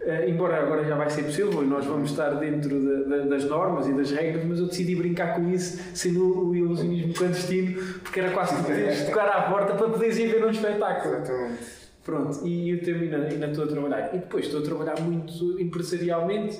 [0.00, 3.44] eh, embora agora já vai ser possível e nós vamos estar dentro da- da- das
[3.44, 8.20] normas e das regras, mas eu decidi brincar com isso, sendo o ilusionismo clandestino, porque
[8.20, 11.14] era quase que poderes tocar à porta para poderes ir ver um espetáculo.
[11.16, 11.86] Exatamente.
[12.04, 14.14] Pronto, e eu também ainda, estou a trabalhar.
[14.14, 16.56] E depois estou a trabalhar muito empresarialmente,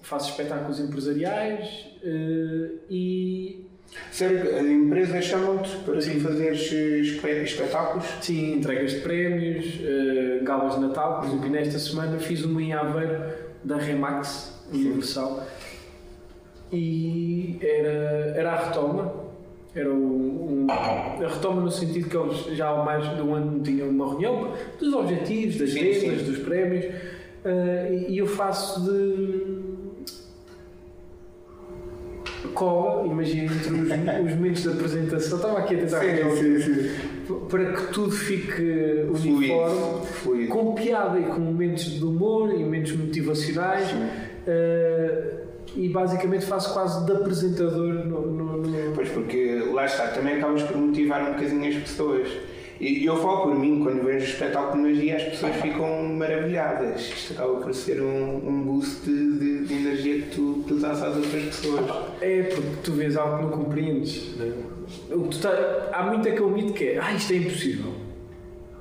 [0.00, 3.66] faço espetáculos empresariais eh, e
[4.10, 6.20] Sério, as empresas chamam-te para Sim.
[6.20, 8.04] fazeres espe- espetáculos?
[8.20, 12.72] Sim, entregas de prémios, eh, galas de Natal, por exemplo, nesta semana fiz uma em
[12.72, 13.22] Aveiro
[13.64, 15.46] da Remax Universal
[16.72, 19.22] e era, era a retoma.
[19.74, 23.60] Era um, um- a retoma no sentido que eles já há mais de um ano
[23.62, 26.84] tinham uma reunião dos objetivos, das vendas, dos prémios
[27.44, 29.61] eh, e, e eu faço de
[32.52, 35.36] cola, imagina, entre os, os momentos de apresentação.
[35.38, 36.90] Estava aqui a tentar um- sim, sim.
[37.48, 40.48] para que tudo fique uniforme, Fluido.
[40.52, 43.88] com piada e com momentos de humor e momentos motivacionais.
[44.46, 45.34] eh,
[45.76, 48.26] e basicamente faço quase de apresentador no.
[48.26, 52.28] no- no- Pois, porque lá está, também acabas por motivar um bocadinho as pessoas.
[52.84, 57.00] E eu falo por mim, quando vejo o espetáculo de magia, as pessoas ficam maravilhadas.
[57.02, 61.00] Isto acaba por ser um, um boost de, de- de energia que tu, tu dás
[61.00, 61.84] às outras pessoas.
[62.20, 64.36] É porque tu vês algo que não compreendes.
[64.36, 64.52] né?
[65.12, 67.92] O que tu tá- há muito aquele mito que é: ah, isto é impossível.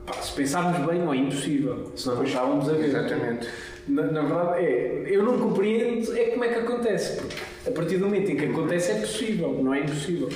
[0.08, 1.92] Pá, se pensarmos bem, não é impossível.
[1.96, 2.86] Senão não estávamos a ver.
[2.86, 3.48] Exatamente.
[3.88, 5.04] Na, na verdade, é.
[5.10, 7.18] Eu não compreendo é como é que acontece.
[7.22, 7.36] Porque
[7.68, 10.28] a partir do momento em que acontece, é possível, não é impossível.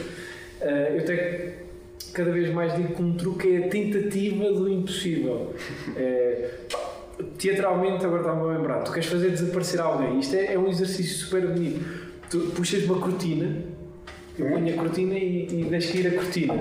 [0.62, 1.65] Ah, eu até
[2.14, 5.54] cada vez mais digo que um truque é a tentativa do impossível.
[5.98, 6.52] É,
[7.38, 10.20] teatralmente, agora estava-me a lembrar, tu queres fazer desaparecer alguém.
[10.20, 11.86] Isto é, é um exercício super bonito.
[12.30, 13.64] Tu puxas uma cortina,
[14.38, 16.54] eu ponho a cortina e, e deixo ir a cortina.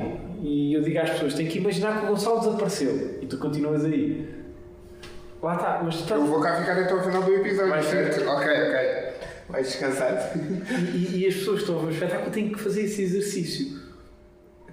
[0.42, 3.18] E eu digo às pessoas: têm que imaginar que o Gonçalo desapareceu.
[3.20, 4.28] E tu continuas aí.
[5.42, 6.20] Lá está, mas tu estás.
[6.20, 8.28] Eu vou cá ficar até ao final do episódio, Vai certo?
[8.28, 9.14] Ok, ok.
[9.48, 10.33] Vais descansar.
[10.94, 13.84] E, e as pessoas que estão a ver o espetáculo têm que fazer esse exercício.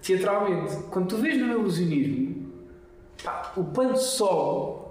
[0.01, 2.51] Teatralmente, quando tu vês no ilusionismo,
[3.23, 4.81] pá, o pano sobe,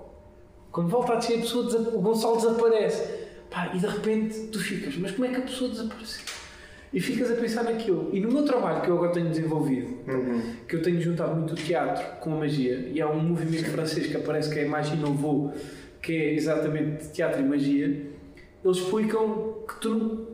[0.71, 3.21] quando volta a descer, a pessoa o Gonçalo desaparece.
[3.51, 6.23] Pá, e de repente tu ficas, mas como é que a pessoa desapareceu?
[6.93, 8.11] E ficas a pensar naquilo.
[8.13, 9.99] E no meu trabalho que eu agora tenho desenvolvido,
[10.69, 14.07] que eu tenho juntado muito o teatro com a magia, e há um movimento francês
[14.07, 15.53] que aparece que é Magie Nouveau,
[16.03, 18.07] que é exatamente teatro e magia,
[18.65, 20.30] eles explicam que tu não-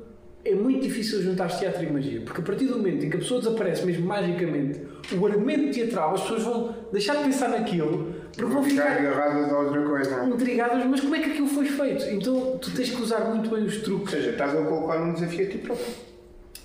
[0.50, 3.20] é muito difícil juntar teatro e magia, porque a partir do momento em que a
[3.20, 4.80] pessoa desaparece mesmo magicamente,
[5.18, 9.52] o argumento teatral, as pessoas vão deixar de pensar naquilo, porque vão ficar ficar agarradas
[9.52, 10.24] a outra coisa.
[10.26, 12.04] intrigadas, mas como é que aquilo foi feito?
[12.06, 14.10] Então tu tens que usar muito bem os Ou truques.
[14.10, 15.86] seja, estás a colocar um desafio a ti próprio.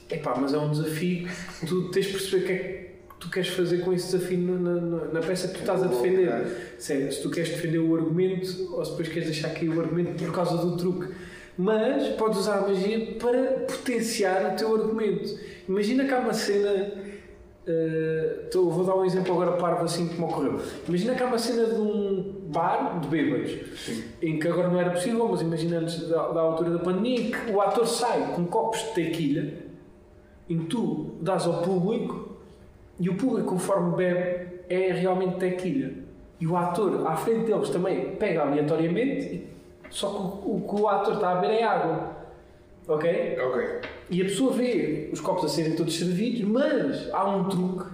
[0.10, 1.28] Epá, mas é um desafio,
[1.68, 4.60] tu tens de perceber o que é que tu queres fazer com esse desafio na,
[4.82, 6.74] na- na peça que tu estás a defender.
[6.78, 10.22] Se, se tu queres defender o argumento ou se depois queres deixar cair o argumento
[10.24, 11.08] por causa do truque.
[11.58, 15.38] Mas podes usar a magia para potenciar o teu argumento.
[15.68, 16.92] Imagina que há uma cena.
[18.52, 20.60] tô- vou dar um exemplo agora parvo assim como ocorreu.
[20.88, 23.52] Imagina que há uma cena de um bar de bêbados
[24.22, 27.32] em que agora não era possível, mas imagina antes da, da altura da pandemia, em
[27.32, 29.44] que o ator sai com copos de tequila
[30.50, 32.36] em que tu dás ao público
[33.00, 35.92] e o público, conforme bebe, é realmente tequila.
[36.40, 39.46] E o ator, à frente deles, também pega aleatoriamente,
[39.92, 42.18] só que o, que o ator está a beber é água.
[42.88, 43.38] Ok?
[43.40, 43.82] Ok.
[44.10, 47.92] E a pessoa vê os copos a serem todos servidos, mas há um truque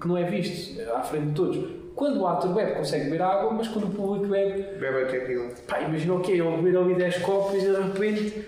[0.00, 1.84] que não é visto à frente de todos.
[1.94, 5.48] Quando o ator bebe, consegue beber água, mas quando o público bebe, Bebe até aquilo.
[5.66, 8.44] Pá, imagina o que é, ele beber ali 10 copos e de repente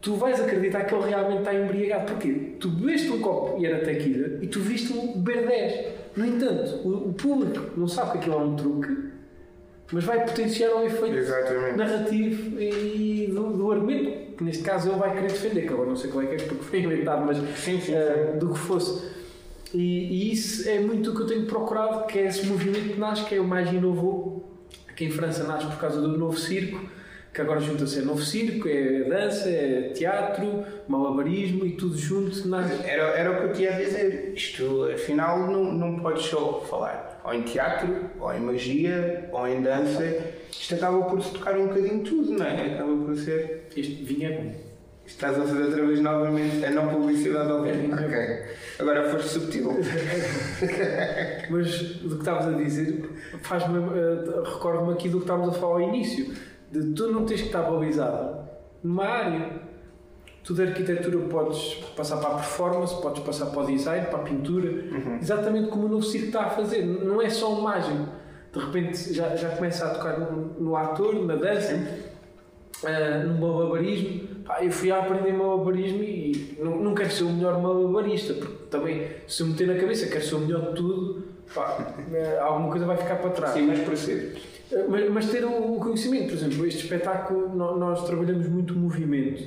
[0.00, 2.12] tu vais acreditar que ele realmente está embriagado.
[2.12, 2.54] Porquê?
[2.58, 5.86] Tu bebeste um copo e era tequila e tu viste-o beber 10.
[6.16, 9.11] No entanto, o, o público não sabe que aquilo é um truque
[9.90, 11.76] mas vai potenciar o efeito Exatamente.
[11.76, 15.96] narrativo e do, do argumento, que neste caso ele vai querer defender, que agora não
[15.96, 19.10] sei qual é que é, porque foi inventado, mas Sim, sim, eh, do que fosse.
[19.74, 22.98] E, e isso é muito o que eu tenho procurado, que é esse movimento que
[23.00, 24.50] nasce, que é o mais inovou,
[24.96, 26.80] que em França nasce por causa do novo circo,
[27.32, 32.82] que agora junta-se é novo circo, é dança, é teatro, malabarismo e tudo junto nasce.
[32.84, 34.32] Era, era o que eu tinha a dizer.
[34.34, 39.62] Isto, afinal, não, não podes só falar ou em teatro, ou em magia, ou em
[39.62, 40.04] dança.
[40.50, 42.74] Isto acaba por se tocar um bocadinho tudo, não é?
[42.74, 43.68] Acaba por ser.
[43.76, 44.54] Este vinho é bom.
[45.04, 47.94] Estás a fazer outra vez novamente a não publicidade ao É, vivo.
[47.94, 48.42] é Ok.
[48.78, 49.72] Agora foste subtil.
[51.50, 53.10] Mas do que estavas a dizer,
[53.42, 56.32] faz-me, eh, recordo-me aqui do que estávamos a falar ao início,
[56.70, 58.48] de tu não tens que estar balizado
[58.82, 59.71] numa área.
[60.44, 64.22] Tu da arquitetura podes passar para a performance, podes passar para o design, para a
[64.22, 64.72] pintura,
[65.20, 66.84] exatamente como o novo circo está a fazer.
[66.84, 68.08] Não é só um mágico.
[68.52, 71.80] De repente já, já começa a tocar no, no ator, na dança,
[72.84, 74.32] eh, no malabarismo.
[74.44, 78.64] Pá, eu fui a aprender malabarismo e não, não quero ser o melhor malabarista, porque
[78.68, 81.22] também se eu meter na cabeça quero ser o melhor de tudo,
[81.54, 83.54] pá, eh, alguma coisa vai ficar para trás.
[83.54, 84.36] Sim, mas procedo.
[84.72, 88.74] Eh, Mas, mas ter o, o conhecimento, por exemplo, este espetáculo nó- nós, trabalhamos muito
[88.74, 89.44] movimento,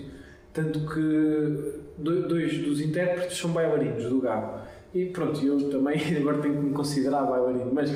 [0.55, 4.61] tanto que do- dois dos intérpretes são bailarinos do Gabo.
[4.93, 7.91] E pronto, eu também agora tenho que me considerar bailarino, mas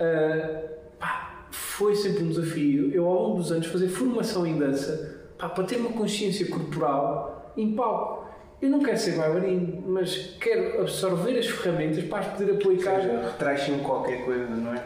[0.00, 0.64] eh,
[0.98, 2.90] pá, foi sempre um desafio.
[2.92, 7.52] Eu ao longo dos anos fazer formação em dança pá, para ter uma consciência corporal
[7.56, 8.22] em palco.
[8.60, 13.00] Eu não quero ser bailarino, mas quero absorver as ferramentas para as poder Ou aplicar
[13.00, 14.82] seja, retrai-se em qualquer coisa, não é?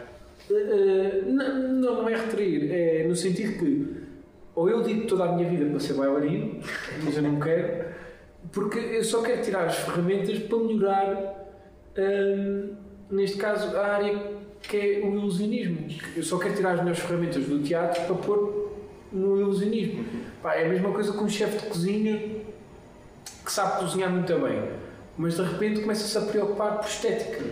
[0.49, 4.06] Uh, não, não é retrair, é no sentido que
[4.57, 6.59] ou eu digo toda a minha vida para ser bailarino,
[7.03, 7.93] mas eu não quero,
[8.51, 11.47] porque eu só quero tirar as ferramentas para melhorar,
[11.95, 12.73] hum,
[13.11, 14.19] neste caso, a área
[14.63, 15.87] que é o ilusionismo.
[16.15, 18.71] Eu só quero tirar as melhores ferramentas do teatro para pôr
[19.11, 20.03] no ilusionismo.
[20.41, 22.17] Pá, é a mesma coisa com um chefe de cozinha
[23.45, 24.71] que sabe cozinhar muito bem,
[25.15, 27.45] mas de repente começa-se a preocupar por estética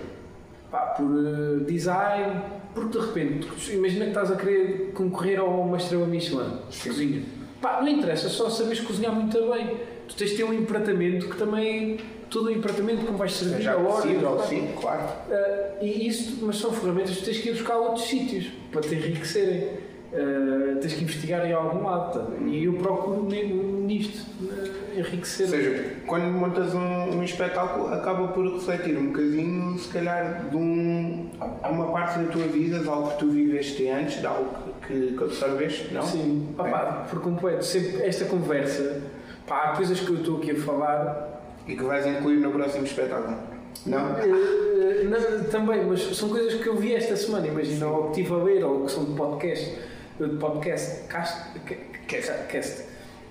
[0.71, 2.41] pá, por eh, design,
[2.75, 7.23] porque de repente, imagina que estás a querer concorrer a uma estrela Michelin de cozinha.
[7.61, 9.77] Pá, não interessa, só sabes cozinhar muito bem.
[10.07, 11.97] Tu tens de ter um empratamento que também,
[12.29, 14.01] todo o empratamento como vais servir Já a hora.
[14.01, 15.01] possível, sim, claro.
[15.31, 18.51] eh, e isso, mas são ferramentas que tu tens que ir buscar a outros sítios
[18.71, 19.69] para te enriquecerem.
[20.13, 22.19] Eh, tens que investigar em algum lado.
[22.19, 22.27] tá?
[22.45, 25.45] E eu procuro nisto, eh, enriquecer.
[25.45, 30.55] Ou seja, quando montas um, um espetáculo, acaba por refletir um bocadinho, se calhar, de
[30.55, 31.29] um,
[31.69, 34.49] uma parte da tua vida, de algo que tu viveste antes, de algo
[34.85, 36.03] que, que absorveste, não?
[36.03, 37.09] Sim, É.
[37.09, 37.63] por completo.
[37.63, 39.01] Sempre esta conversa,
[39.47, 41.31] pá, há coisas que eu estou aqui a falar,
[41.67, 43.37] E que vais incluir no próximo espetáculo.
[43.85, 44.15] Não?
[44.17, 48.33] eh, não, também, mas são coisas que eu vi esta semana, imagina, ou que estive
[48.39, 49.77] a ler, ou que são de podcast,
[50.19, 51.59] de podcast, cast,
[52.07, 52.83] cast, cast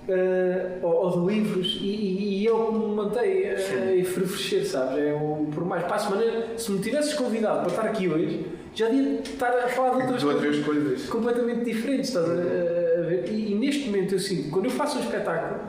[0.09, 4.99] eh, ou, ou de livros, e, e, e eu me mantei a, a efervescer, sabes?
[4.99, 5.13] É
[5.55, 8.45] por mais, para a semana, se me tivesses convidado para estar aqui hoje,
[8.75, 10.43] já devia estar a falar de outras De coisas.
[10.59, 11.07] outras coisas.
[11.09, 13.29] completamente diferentes, estás a, a ver?
[13.31, 15.61] E, e neste momento eu sinto, quando eu faço um espetáculo,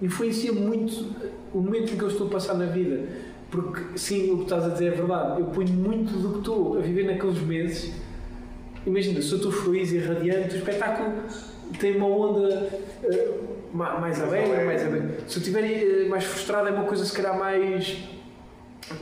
[0.00, 1.06] influencia muito
[1.52, 3.00] o momento em que eu estou a passar na vida.
[3.50, 5.40] Porque, sim, o que estás a dizer é verdade.
[5.40, 7.92] Eu ponho muito do que estou a viver naqueles meses.
[8.86, 11.12] Imagina, se eu estou feliz e radiante, o espetáculo
[11.80, 12.68] tem uma onda
[13.04, 13.28] eh,
[13.76, 15.08] ma- mais alegre, mais alegre.
[15.28, 17.96] Se eu estiver eh, mais frustrado, é uma coisa se calhar mais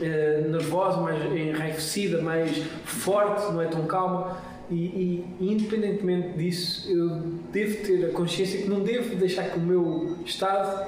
[0.01, 4.37] eh, nervosa, mais enraivecida, mais forte, não é tão calma.
[4.69, 7.09] E, e, independentemente disso, eu
[7.51, 10.83] devo ter a consciência que não devo deixar que o meu estado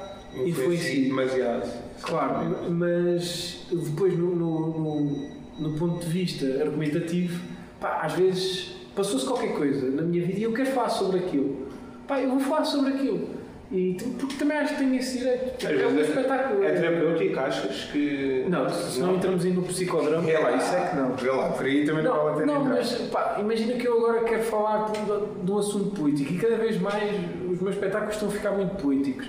[0.45, 1.05] influencie.
[1.05, 1.71] demasiado.
[2.01, 7.39] Claro, mas depois, no, no, no- no ponto de vista argumentativo,
[7.79, 11.67] pá, às vezes passou-se qualquer coisa na minha vida e eu quero falar sobre aquilo.
[12.07, 13.27] Pá, eu vou falar sobre aquilo.
[13.69, 15.65] E, porque também acho que tenho esse direito.
[15.65, 16.63] Às É um vezes espetáculo.
[16.63, 18.45] É terapêutico, achas que.
[18.47, 21.11] Não, se não entramos aí no psicodrama, Vê lá, isso é que não.
[21.17, 23.97] Vê lá, por aí também não, vale a pena não mas pá, imagina que eu
[23.97, 24.99] agora quero falar de,
[25.45, 27.03] de um assunto político e cada vez mais
[27.51, 29.27] os meus espetáculos estão a ficar muito políticos.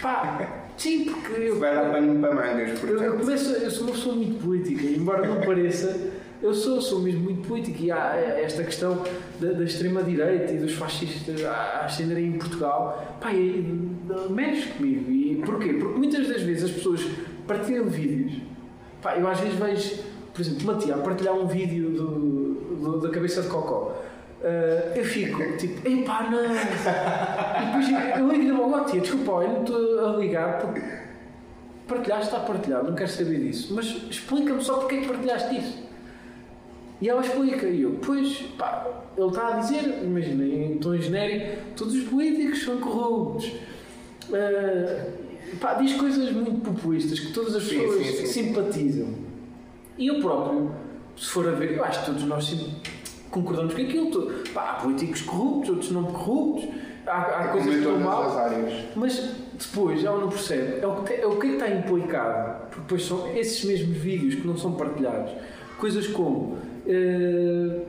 [0.00, 3.18] Pá, sim, porque eu, Vai dar pano para mangas, eu, eu, portanto.
[3.20, 6.12] começo, eu sou uma pessoa muito política, embora não pareça,
[6.42, 9.02] eu sou, sou mesmo muito político e há esta questão
[9.38, 13.30] da, da extrema-direita e dos fascistas a ascenderem em Portugal, pá,
[14.30, 15.10] mexe comigo.
[15.10, 15.74] E porquê?
[15.74, 17.00] Porque muitas das vezes as pessoas
[17.46, 18.40] partilham vídeos,
[19.02, 22.06] pá, eu às vezes vejo, por exemplo, Matia a partilhar um vídeo do,
[22.76, 24.00] do- da cabeça de Cocó.
[24.42, 26.42] Ah, eu fico tipo, epá, não!
[26.46, 30.80] E depois eu ligo logo ao tia, desculpa, eu não estou a ligar porque
[31.86, 33.74] partilhaste, está partilhado, não quero saber disso.
[33.74, 35.89] Mas explica-me só porque é que partilhaste isso.
[37.00, 38.86] E ela explica, e eu, pois, pá,
[39.16, 43.46] ele está a dizer, imagina, em tom genérico, todos os políticos são corruptos.
[44.28, 48.44] Uh, pá, diz coisas muito populistas que todas as pessoas sim, sim, sim.
[48.44, 49.08] simpatizam.
[49.96, 50.70] E eu próprio,
[51.16, 52.54] se for a ver, eu acho que todos nós
[53.30, 54.32] concordamos com aquilo.
[54.52, 56.68] Pá, há políticos corruptos, outros não corruptos,
[57.06, 58.30] há, há coisas que estão mal.
[58.94, 62.60] Mas depois ela não percebe é o, que, é o que é que está implicado.
[62.66, 65.32] Porque depois são esses mesmos vídeos que não são partilhados.
[65.78, 66.58] Coisas como.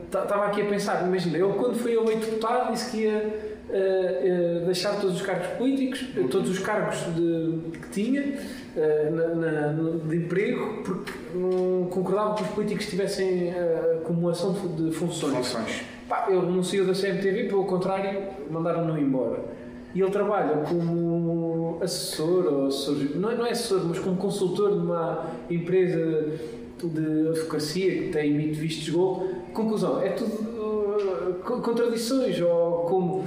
[0.06, 3.34] Estava uh, aqui a pensar, imagina, ele quando foi eleito deputado disse que ia
[3.70, 8.39] uh, deixar todos os cargos políticos, todos os cargos de, que tinha
[9.12, 13.54] na, na, de emprego, porque não concordava que os políticos tivessem
[14.02, 15.36] acumulação de, de funções.
[15.36, 15.84] funções.
[16.08, 19.39] Pá, ele saiu da CMTV, pelo contrário, mandaram-no embora.
[19.93, 24.72] E ele trabalha como assessor, ou assessor não, é, não é assessor, mas como consultor
[24.72, 26.32] de uma empresa
[26.89, 29.27] de advocacia que tem emite vistos de gol.
[29.53, 30.51] Conclusão, é tudo
[31.41, 33.25] contradições, ou como uh,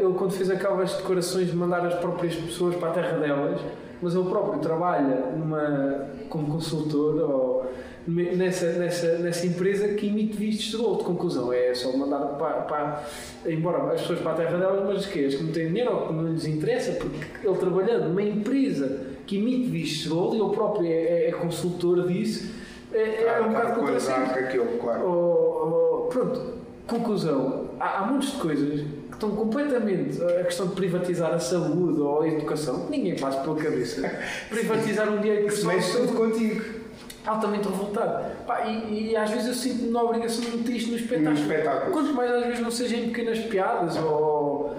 [0.00, 3.60] ele quando fez aquelas decorações de mandar as próprias pessoas para a terra delas,
[4.00, 7.66] mas ele próprio trabalha numa, como consultor ou
[8.06, 10.98] nessa, nessa, nessa empresa que emite vistos de gol.
[10.98, 13.08] De conclusão, é só mandar para, para,
[13.46, 16.06] embora as pessoas para a terra delas, mas que as que não têm dinheiro ou
[16.06, 20.40] que não lhes interessa, porque ele trabalhando numa empresa que emite vistos de gol e
[20.40, 22.54] ele próprio é, é consultor disso,
[22.92, 24.32] é, é um bocado contrassenso.
[24.80, 25.02] Claro.
[25.02, 26.56] Ou, ou, pronto,
[26.86, 32.22] Conclusão, há, há muitas coisas que estão completamente a questão de privatizar a saúde ou
[32.22, 34.08] a educação, ninguém passa pela cabeça.
[34.48, 36.86] Privatizar um direito que se mexe tudo contigo.
[37.26, 38.36] Altamente revoltado.
[38.46, 41.30] Pá, e, e, às vezes eu sinto-me na obrigação de meter isto no espetáculo.
[41.30, 41.92] No espetáculo.
[41.92, 44.76] Quanto mais às vezes não seja em pequenas piadas ou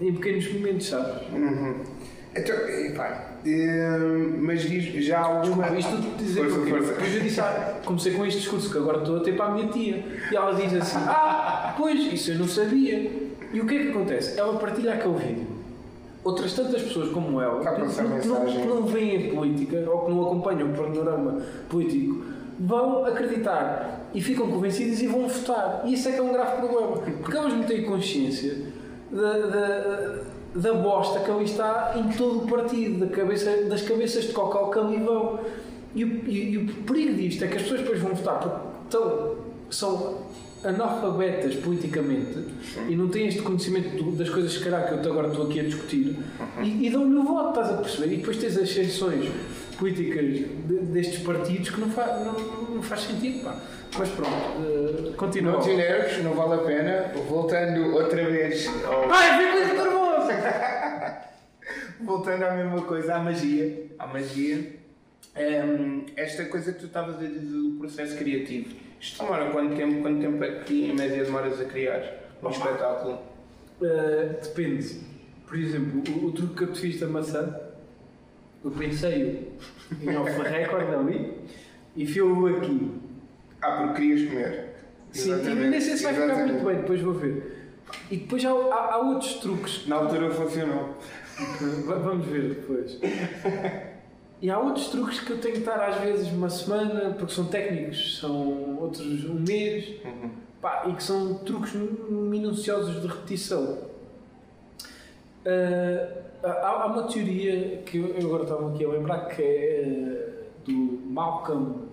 [0.00, 1.28] em pequenos momentos, sabes?
[1.30, 1.74] Uhum.
[2.34, 2.56] Então,
[2.96, 5.70] pá, Uh, mas diz já alguma.
[5.70, 6.92] Desculpa, isto tudo dizer força, porque força.
[6.92, 9.54] depois eu disse, ah, comecei com este discurso que agora estou a ter para a
[9.54, 10.04] minha tia.
[10.30, 13.10] E ela diz assim: Ah, pois, isso eu não sabia.
[13.52, 14.38] E o que é que acontece?
[14.38, 15.46] Ela partilha aquele vídeo.
[16.22, 20.10] Outras tantas pessoas como ela, que, que, não, que não veem a política ou que
[20.10, 22.22] não acompanham o panorama político,
[22.58, 25.82] vão acreditar e ficam convencidas e vão votar.
[25.86, 26.98] E isso é que é um grave problema.
[26.98, 28.54] Porque elas não têm consciência
[29.10, 30.19] da, da
[30.54, 34.70] da bosta que ali está em todo o partido, da cabeça, das cabeças de cocó
[34.70, 35.40] que ali vão.
[35.94, 38.56] E o, e, e o perigo disto é que as pessoas depois vão votar porque
[38.86, 39.36] estão,
[39.70, 40.18] são
[40.62, 42.34] analfabetas politicamente
[42.74, 42.90] Sim.
[42.90, 46.16] e não têm este conhecimento das coisas que, que eu agora estou aqui a discutir
[46.38, 46.62] uhum.
[46.62, 48.14] e, e dão-lhe o voto, estás a perceber?
[48.14, 49.30] E depois tens as eleições
[49.78, 53.56] políticas de, destes partidos que não, fa, não, não faz sentido, pá.
[53.98, 55.52] Mas pronto, uh, continua.
[55.54, 57.12] Não te nervos, não vale a pena.
[57.28, 59.10] Voltando outra vez ao.
[59.10, 59.99] Ai, nervoso!
[62.00, 63.86] Voltando à mesma coisa, à magia.
[63.98, 64.80] À magia.
[65.36, 68.74] Um, esta coisa que tu estavas a dizer do processo criativo.
[69.00, 70.02] Isto demora quanto tempo?
[70.02, 72.02] Quanto tempo é que em média demoras a criar
[72.42, 72.56] um Opa.
[72.56, 73.18] espetáculo?
[73.80, 75.00] Uh, depende.
[75.46, 77.58] Por exemplo, o, o, truque que eu te fiz da maçã,
[78.64, 79.52] eu pensei
[80.02, 81.34] em off record ali
[81.96, 82.92] e fio-o aqui.
[83.62, 84.70] Ah, porque querias comer.
[85.12, 87.59] Sim, nem sei se vai ficar muito bem, depois vou ver.
[88.10, 89.86] E depois há, há, há outros truques.
[89.86, 90.96] Na altura funcionou.
[91.86, 92.98] Vamos ver depois.
[94.42, 97.44] E há outros truques que eu tenho que estar às vezes uma semana, porque são
[97.44, 100.30] técnicos, são outros um mês, uhum.
[100.62, 103.78] pá, e que são truques minuciosos de repetição.
[105.44, 110.64] Uh, há, há, uma teoria que eu agora estava aqui a lembrar que é uh,
[110.64, 111.88] do Malcolm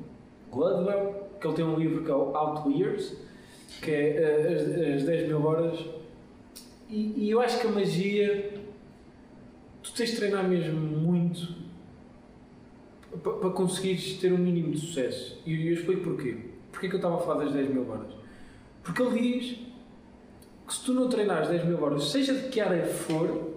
[0.50, 3.14] Gladwell, que ele tem um livro que é o Outliers,
[3.82, 5.97] que é uh, as, as 10 mil horas
[6.90, 8.54] e, e, eu acho que a magia,
[9.84, 11.56] tu tens de treinar mesmo muito
[13.22, 15.42] para conseguires ter um mínimo de sucesso.
[15.46, 16.38] E eu explico porquê.
[16.72, 18.12] Porquê que eu estava a falar das 10 mil horas?
[18.84, 19.60] Porque ele diz
[20.68, 23.54] que se tu não treinares 10 mil horas, seja de que área for,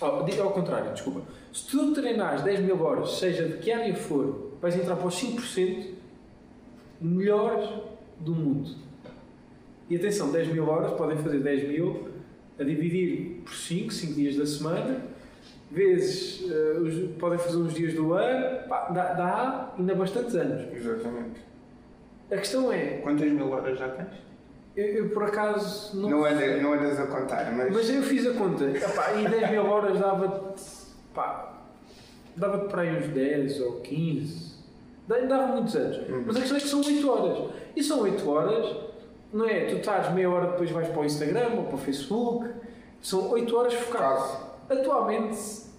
[0.00, 4.52] oh, ao contrário, desculpa, se tu treinares 10 mil horas, seja de que área for,
[4.60, 5.94] vais entrar para os 5%
[7.00, 7.68] melhores
[8.20, 8.70] do mundo.
[9.90, 12.08] E atenção, 10 mil horas podem fazer 10 mil
[12.60, 15.02] a dividir por 5, 5 dias da semana,
[15.68, 20.72] vezes uh, os, podem fazer uns dias do ano, pá, dá, dá ainda bastantes anos.
[20.72, 21.40] Exatamente.
[22.30, 22.98] A questão é.
[22.98, 24.30] Quantas mil horas já tens?
[24.76, 26.08] Eu, eu por acaso não.
[26.08, 27.72] Não, anda, não andas a contar, mas.
[27.72, 28.64] Mas eu fiz a conta.
[28.66, 30.62] Epá, e 10 mil horas dava-te.
[32.36, 34.50] dava-te para aí uns 10 ou 15.
[35.08, 35.96] Dava muitos anos.
[36.08, 36.22] Uhum.
[36.24, 37.50] Mas a questão é que são 8 horas.
[37.74, 38.89] E são 8 horas
[39.32, 39.64] não é?
[39.66, 42.48] Tu estás meia hora depois vais para o Instagram ou para o Facebook,
[43.02, 44.50] são 8 horas focado.
[44.68, 45.36] Atualmente,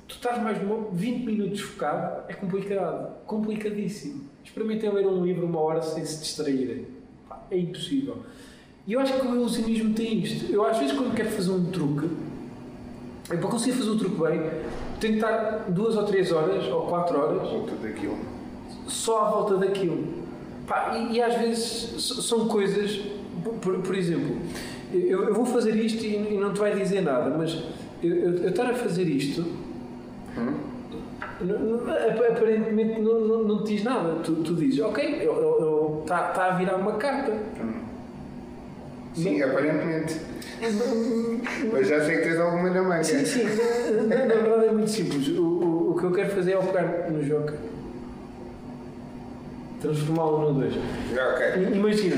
[0.08, 4.30] tu estás mais de 20 minutos focado, é complicado, complicadíssimo.
[4.44, 6.88] Experimentem ler um livro uma hora sem se distraírem.
[7.50, 8.18] É impossível.
[8.88, 10.52] E eu acho que o ilusionismo tem isto.
[10.52, 12.10] Eu às vezes quando quero fazer um truque,
[13.30, 14.42] eu para conseguir fazer o truque bem,
[15.00, 18.18] tenho que estar duas ou três horas ou quatro horas Volta daquilo.
[18.88, 20.22] só à volta daquilo.
[20.68, 23.00] Pá, e, e às vezes são coisas,
[23.62, 24.36] por, por exemplo,
[24.94, 27.64] eu, eu vou fazer isto e, e não te vai dizer nada, mas
[28.04, 29.46] eu, eu, eu estar a fazer isto
[31.42, 34.16] ap- aparentemente não, não, não te diz nada.
[34.24, 35.28] Tu, tu dizes, ok,
[36.02, 37.34] está tá a virar uma carta.
[39.14, 40.16] Sim, aparentemente.
[41.72, 43.04] Mas já sei que tens alguma na manga.
[43.04, 43.44] Sim, sim,
[44.08, 45.28] na, na verdade é muito simples.
[45.30, 47.52] O, o, o que eu quero fazer é o pegar no jogo.
[49.82, 50.74] Transformá-lo no 2.
[50.76, 51.64] Ok.
[51.74, 52.16] Imagina,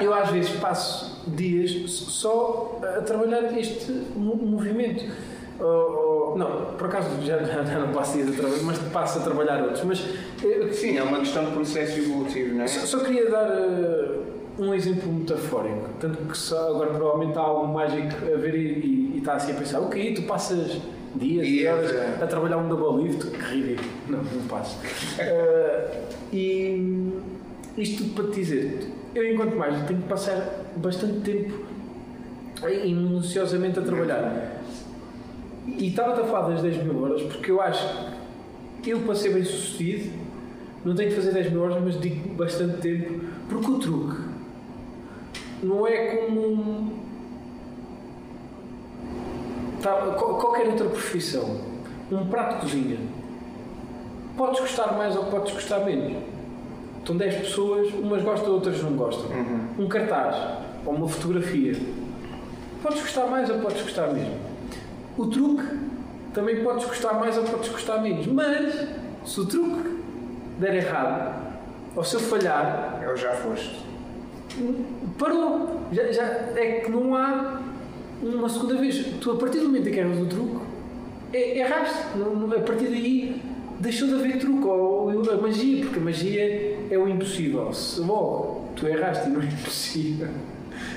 [0.00, 5.04] eu às vezes passo dias só a trabalhar este mo- movimento.
[5.58, 9.18] Ou- ou- não, por acaso já, já, já não passo dias a trabalhar, mas passo
[9.20, 9.84] a trabalhar outros.
[9.84, 10.04] Mas
[10.44, 12.66] eh, Sim, é uma questão de processo evolutivo, não é?
[12.66, 14.18] só, só queria dar eh,
[14.58, 15.88] um exemplo metafórico.
[16.00, 19.52] Tanto que só, agora provavelmente há algo mágico a ver e, e, e está assim
[19.52, 20.76] a pensar: ok, tu passas
[21.16, 22.18] dias e horas é.
[22.22, 23.88] a trabalhar um double lift, que ridículo.
[24.08, 24.78] Não, não passo.
[25.18, 26.02] Eh,
[26.32, 27.12] e
[27.76, 31.64] isto tudo para te dizer: eu, enquanto mais, tenho que passar bastante tempo
[32.62, 34.62] e minuciosamente a trabalhar.
[35.66, 38.12] E estava a falar das 10 mil horas porque eu acho
[38.82, 40.12] que eu, para ser bem sucedido,
[40.84, 43.20] não tenho que fazer 10 mil horas, mas digo bastante tempo.
[43.48, 44.20] Porque o truque
[45.62, 47.03] não é como.
[49.84, 51.60] Tá, qual- qualquer outra profissão.
[52.10, 52.98] Um prato de cozinha.
[54.34, 56.22] Podes gostar mais ou podes gostar menos.
[57.00, 59.26] Estão 10 pessoas, umas gostam, outras não gostam.
[59.78, 60.36] Um cartaz
[60.86, 61.76] ou uma fotografia.
[62.82, 64.38] Podes gostar mais ou podes gostar menos.
[65.18, 65.64] O truque
[66.32, 68.26] também podes gostar mais ou podes gostar menos.
[68.26, 68.88] Mas
[69.26, 69.98] se o truque
[70.58, 71.34] der errado,
[71.94, 73.84] ou se eu falhar, Eu já foste.
[75.18, 75.80] parou.
[75.92, 76.22] Já, já
[76.56, 77.60] é que não há
[78.28, 79.04] uma segunda vez.
[79.20, 80.56] Tu, a partir do momento em que erras o truque,
[81.32, 82.16] é, erraste.
[82.16, 83.40] Não, não- a partir daí
[83.80, 87.72] deixou de haver truque ou, ou a magia, porque a magia é o impossível.
[87.72, 90.28] Se logo tu erraste e não é impossível,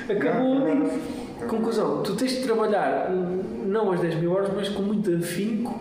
[0.09, 1.17] acabou Não.
[1.47, 5.77] Conclusão: tu tens de trabalhar não às 10 mil horas, mas com muito afinco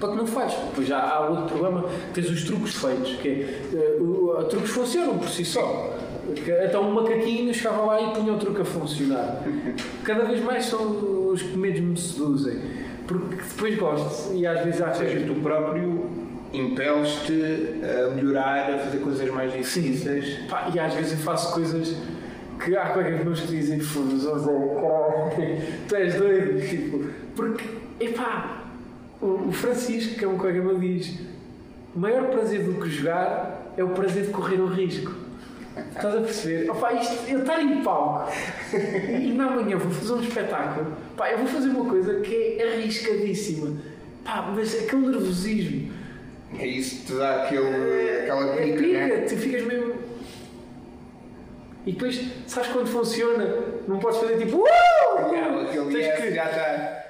[0.00, 0.54] para que não falhes.
[0.70, 1.84] Depois já há outro problema,
[2.14, 3.28] tens os truques feitos, que
[3.74, 5.95] é, o- os truques funcionam por si só.
[6.64, 9.42] Então um macaquinho chegava lá e punha o truque a funcionar.
[10.04, 12.60] Cada vez mais são os que menos me seduzem.
[13.06, 16.10] Porque depois gosto e às vezes Ou acho seja, que tu próprio
[16.52, 20.38] impeles-te a melhorar, a fazer coisas mais difíceis.
[20.48, 21.96] Pá, e às vezes eu faço coisas
[22.64, 24.26] que há colegas meus que dizem foda-se,
[25.86, 27.04] tu és doido, tipo,
[27.36, 27.64] porque,
[28.00, 28.64] epá,
[29.20, 31.20] o, o Francisco, que é um colega meu, diz
[31.96, 35.10] o maior prazer do que jogar é o prazer de correr o risco.
[35.76, 36.70] Estás a perceber?
[36.70, 38.30] Opá, isto, eu estar em palco
[38.72, 42.72] e, na manhã vou fazer um espetáculo, pá, eu vou fazer uma coisa que é
[42.74, 43.76] arriscadíssima,
[44.24, 45.92] pá, mas aquele nervosismo,
[46.58, 49.20] É isso que te dá aquele, aquela é pica, pica, né?
[49.28, 49.94] tu ficas mesmo.
[51.84, 53.44] E depois, sabes quando funciona?
[53.86, 54.56] Não podes fazer tipo.
[54.58, 55.18] Uh!
[55.18, 57.02] Aquele, aquele Tens yes que- já está.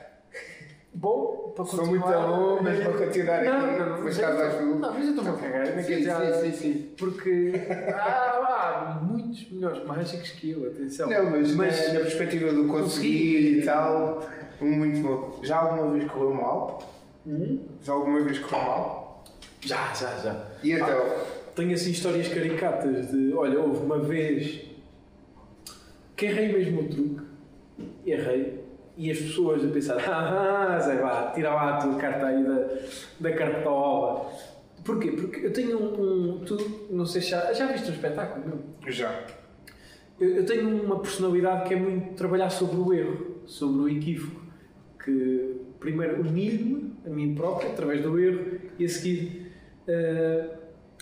[0.93, 2.19] Bom, para Sou continuar.
[2.29, 4.65] muito bom, mas para continuar não, aqui, Não, mas caso eu- vais tu.
[4.79, 6.35] Não, mas eu estou-me a cagar, não Sim, quer dizer.
[6.35, 6.91] sim, sim, sim.
[6.99, 7.53] Porque
[7.95, 8.36] há,
[8.83, 11.09] há muitos melhores mágicos que eu, atenção.
[11.09, 11.65] Não, mas, na,
[11.95, 14.27] na perspectiva do conseguir e tal,
[14.61, 15.41] muito bom.
[15.43, 16.83] Já alguma vez correu mal?
[17.83, 19.25] Já alguma vez correu mal?
[19.61, 20.47] Já, já, já.
[20.63, 21.37] E então?
[21.55, 24.61] Tenho assim histórias caricatas de, olha, houve uma vez
[26.15, 27.23] que errei mesmo o truque,
[28.07, 28.65] errei,
[28.97, 32.69] e as pessoas a pensar, ah, Zé, vá, tira lá a tua carta aí da,
[33.21, 34.33] da cartola.
[34.87, 35.11] Porquê?
[35.11, 38.91] Porque eu tenho um, um tu, não sei se já, já viste um espetáculo, não?
[38.91, 39.27] Já.
[40.21, 44.47] Eu, eu tenho uma personalidade que é muito trabalhar sobre o erro, sobre o equívoco.
[45.03, 49.53] Que primeiro humilho-me a mim próprio através do erro e a seguir
[49.87, 50.51] eh,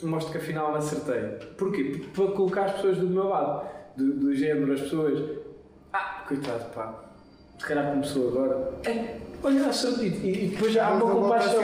[0.03, 1.49] mostro que afinal acertei.
[1.57, 1.85] Porquê?
[1.85, 5.39] Porque para colocar as pessoas do meu lado, do, do género, as pessoas.
[5.93, 7.05] Ah, coitado, pá,
[7.59, 8.73] se calhar começou agora.
[8.85, 10.09] É, olha, acertei.
[10.09, 11.63] E, e depois há uma compaixão,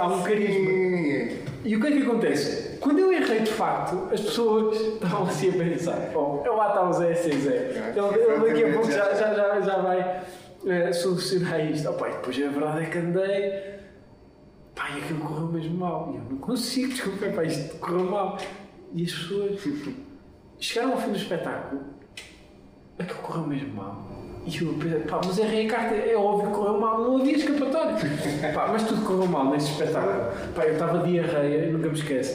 [0.00, 1.51] há um carisma.
[1.64, 2.78] E o que é que acontece?
[2.78, 6.88] Quando eu errei de facto, as pessoas estavam assim a pensar: oh, eu lá está
[6.88, 7.94] o Zé sem Zé.
[7.94, 10.22] Ele, daqui a pouco já, já, já, já vai
[10.66, 11.88] eh, solucionar isto.
[11.88, 13.72] Oh, pá, e depois a verdade é que andei.
[14.74, 16.10] Pá, e aquilo correu mesmo mal.
[16.12, 18.38] E eu não consigo, desculpa, pá, isto correu mal.
[18.92, 19.60] E as pessoas
[20.58, 21.82] chegaram ao fim do espetáculo.
[23.32, 24.02] Correu mesmo mal.
[24.44, 27.36] E eu pensei, pá, mas errei a carta, é óbvio que correu mal, não havia
[27.36, 27.94] escapatório.
[28.54, 30.32] pá, mas tudo correu mal neste espetáculo.
[30.54, 32.34] Pá, eu estava diarreia, nunca me esqueço.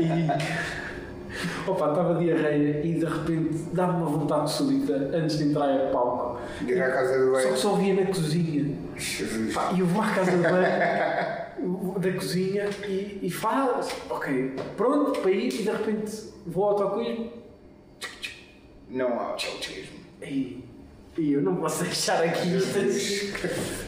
[0.00, 0.84] E.
[1.66, 6.38] Opa, estava diarreia e de repente dá-me uma vontade súbita antes de entrar a palco.
[6.64, 7.56] Ir à casa do Só que banho.
[7.56, 8.76] só via na cozinha.
[8.96, 9.54] Jesus.
[9.54, 15.18] Pá, e eu vou à casa de banho da cozinha e, e falo, ok, pronto
[15.20, 17.32] para ir e de repente vou ao autocuismo
[18.88, 20.03] Não há autismo.
[20.26, 20.64] E,
[21.32, 23.32] eu não posso deixar aqui isto assim.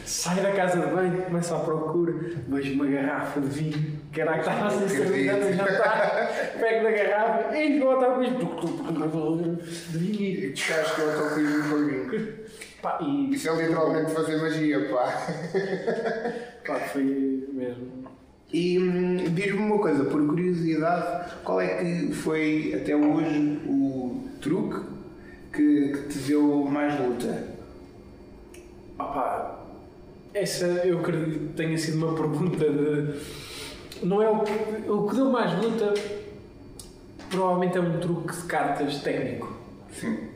[0.05, 2.13] Saio da casa de banho, começo à procura,
[2.47, 6.29] vejo uma garrafa de vinho, que era a que estava a ser servida no jantar,
[6.57, 9.57] pego na garrafa e vou ao autocuismo
[9.89, 12.33] de vinho e, descasque o autocuismo com vinho.
[12.81, 15.27] pá, e Isso é literalmente fazer magia, pá.
[16.65, 17.03] pá, foi
[17.51, 18.07] mesmo.
[18.53, 24.96] E hum, diz-me uma coisa, por curiosidade, qual é que foi até hoje o truque
[25.57, 27.43] que, que te deu mais luta?
[28.93, 29.59] Opá,
[30.33, 34.05] essa eu acredito que tenha sido uma pergunta de.
[34.05, 35.95] Não é o que, o que deu mais luta,
[37.29, 39.57] provavelmente é um truque de cartas técnico.
[39.91, 40.29] Sim.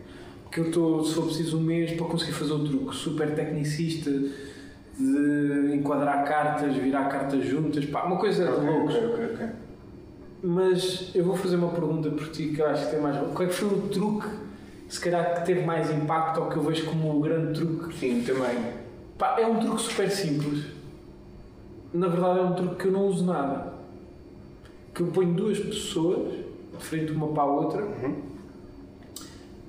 [0.51, 4.09] Que eu estou, se for preciso, um mês para conseguir fazer o truque super tecnicista
[4.09, 8.95] de enquadrar cartas, virar cartas juntas, pá, uma coisa de loucos.
[8.95, 9.47] Ok, ok, ok.
[10.43, 13.15] Mas eu vou fazer uma pergunta por ti que eu acho que tem mais.
[13.17, 14.27] Qual é que foi o truque,
[14.91, 18.23] se calhar, que teve mais impacto ou que eu vejo como o grande truque Sim,
[18.23, 18.73] também.
[19.17, 20.65] Pá, é um truque super simples.
[21.93, 23.73] Na verdade é um truque que eu não uso nada.
[24.93, 26.31] Que eu ponho duas pessoas
[26.77, 27.87] de frente uma para a outra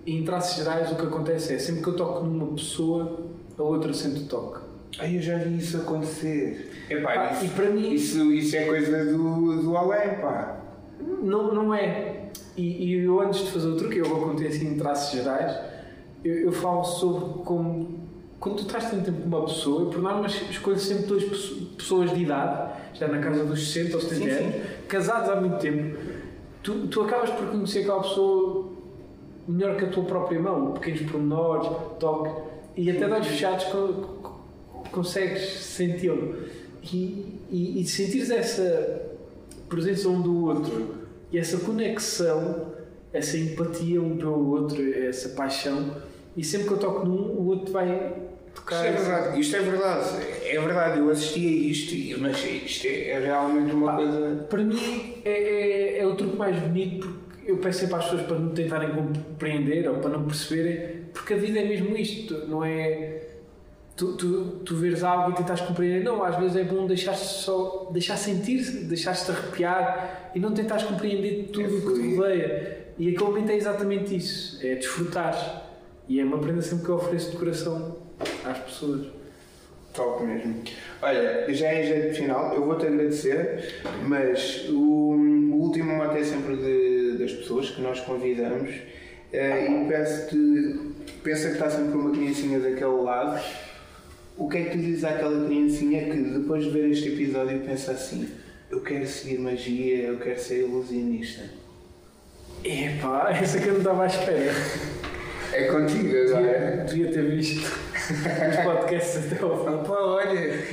[0.04, 3.20] e em traços gerais o que acontece é sempre que eu toco numa pessoa,
[3.56, 4.58] a outra sente o toque.
[4.98, 6.84] Ai, eu já vi isso acontecer.
[6.90, 10.60] Epá, Pá, isso, e para mim- isso, isso é coisa do, do além, pá.
[11.00, 12.21] Não, não é.
[12.56, 15.56] E, e eu antes de fazer o truque, eu vou contar assim em traços gerais,
[16.24, 18.00] eu, eu falo sobre como
[18.38, 21.66] quando tu estás tanto tempo com uma pessoa, eu por norma escolho sempre duas pesso-
[21.78, 24.44] pessoas de idade, já na casa dos 60 ou 70 Sim, sim.
[24.44, 25.96] anos, casados há muito tempo,
[26.62, 28.68] tu, tu acabas por conhecer aquela pessoa
[29.48, 31.68] melhor que a tua própria mão, pequenos pormenores,
[32.00, 32.30] toque,
[32.76, 33.88] e até de olhos fechados co-
[34.22, 34.40] co-
[34.90, 36.36] consegues senti-lo.
[36.82, 39.02] E, e, e sentires essa
[39.68, 41.01] presença um do outro
[41.32, 42.72] e essa conexão,
[43.12, 45.96] essa empatia um pelo outro, essa paixão,
[46.36, 48.86] e sempre que eu toco num, o outro vai Isto tocar.
[48.86, 50.08] é verdade, isto é verdade.
[50.46, 54.46] É verdade, eu assisti a isto, e- mas isto é, é realmente uma Pá, coisa.
[54.48, 58.22] Para mim é, é, é o truque mais bonito porque eu peço sempre às pessoas
[58.22, 62.64] para não tentarem compreender ou para não perceberem, porque a vida é mesmo isto, não
[62.64, 63.20] é
[64.02, 67.88] tu, tu, tu veres algo e tentares compreender, não, às vezes é bom deixar só
[67.92, 72.78] deixar sentir, deixar-te arrepiar e não tentares compreender tudo É o que te rodeia.
[72.98, 75.68] E aquele momento é exatamente isso, é desfrutar.
[76.08, 77.96] E é uma prenda sempre que eu ofereço de coração
[78.44, 79.06] às pessoas.
[79.94, 80.62] Top mesmo.
[81.00, 86.56] Olha, já em jeito final, eu vou-te agradecer, mas o, o último mote é sempre
[86.56, 88.70] de- das pessoas que nós convidamos
[89.32, 90.92] eh, e peço-te,
[91.22, 93.38] pensa que está sempre uma criancinha daquele lado,
[94.36, 97.92] o que é que tu dizes àquela criancinha que depois de ver este episódio pensa
[97.92, 98.28] assim,
[98.70, 101.44] eu quero seguir magia, eu quero ser ilusionista?
[102.64, 104.52] Epá, essa que eu não estava à espera.
[105.52, 106.84] É contigo agora.
[106.84, 109.74] Devia, devia ter visto os podcasts até ao fim.
[109.74, 110.64] Opa, olha,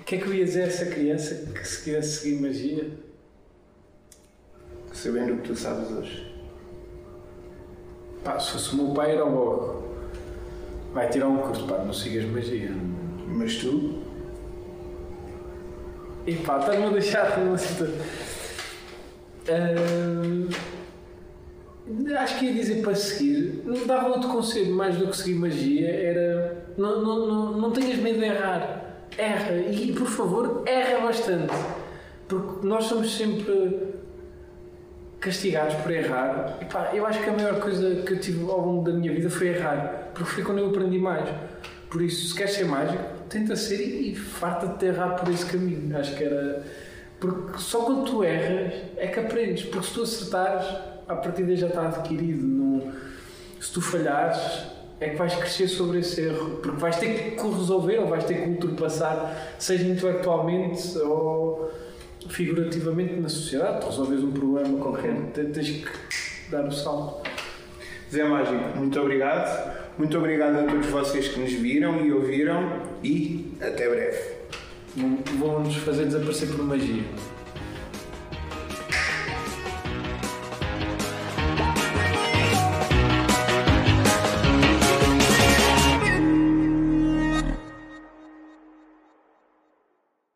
[0.00, 3.04] O que é que eu ia dizer a essa criança que se quisesse seguir magia?
[4.92, 6.34] sabendo o que tu sabes hoje.
[8.22, 9.93] Pá, se fosse o meu pai era logo.
[10.94, 12.70] Vai tirar um curso, pá, não sigas magia.
[13.26, 13.98] Mas tu,
[16.26, 17.96] E pá, estás-me a deixar numa situação.
[19.48, 20.48] Ahm,
[22.16, 23.62] acho que ia dizer para seguir.
[23.64, 25.90] Não dava outro conselho mais do que seguir magia.
[25.90, 26.64] Era.
[26.78, 29.04] Não, não, não, não tenhas medo de errar.
[29.18, 29.56] Erra.
[29.70, 31.52] E por favor, erra bastante.
[32.26, 33.93] Porque nós somos sempre
[35.24, 36.58] castigados por errar.
[36.60, 39.12] E pá, eu acho que a maior coisa que eu tive ao longo da minha
[39.12, 40.10] vida foi errar.
[40.12, 41.26] Porque foi quando eu aprendi mais.
[41.90, 45.96] Por isso, se queres ser mágico, tenta ser e, farta-te de errar por esse caminho.
[45.96, 46.62] Acho que era.
[47.18, 49.64] Porque só quando tu erras é que aprendes.
[49.64, 50.66] Porque se tu acertares,
[51.08, 52.92] a partida já está adquirido.
[53.58, 54.66] Se tu falhares,
[55.00, 56.58] é que vais crescer sobre esse erro.
[56.62, 61.70] Porque vais ter que resolver ou vais ter que ultrapassar, seja intelectualmente ou
[62.28, 63.80] figurativamente na sociedade.
[63.80, 65.86] Tu resolves um problema qualquer, te- tens que
[66.50, 67.28] dar o salto.
[68.12, 69.74] Zé Mágico, muito obrigado.
[69.98, 74.18] Muito obrigado a todos vocês que nos viram e ouviram e até breve.
[74.96, 77.02] Vão- Vão-nos fazer desaparecer por magia.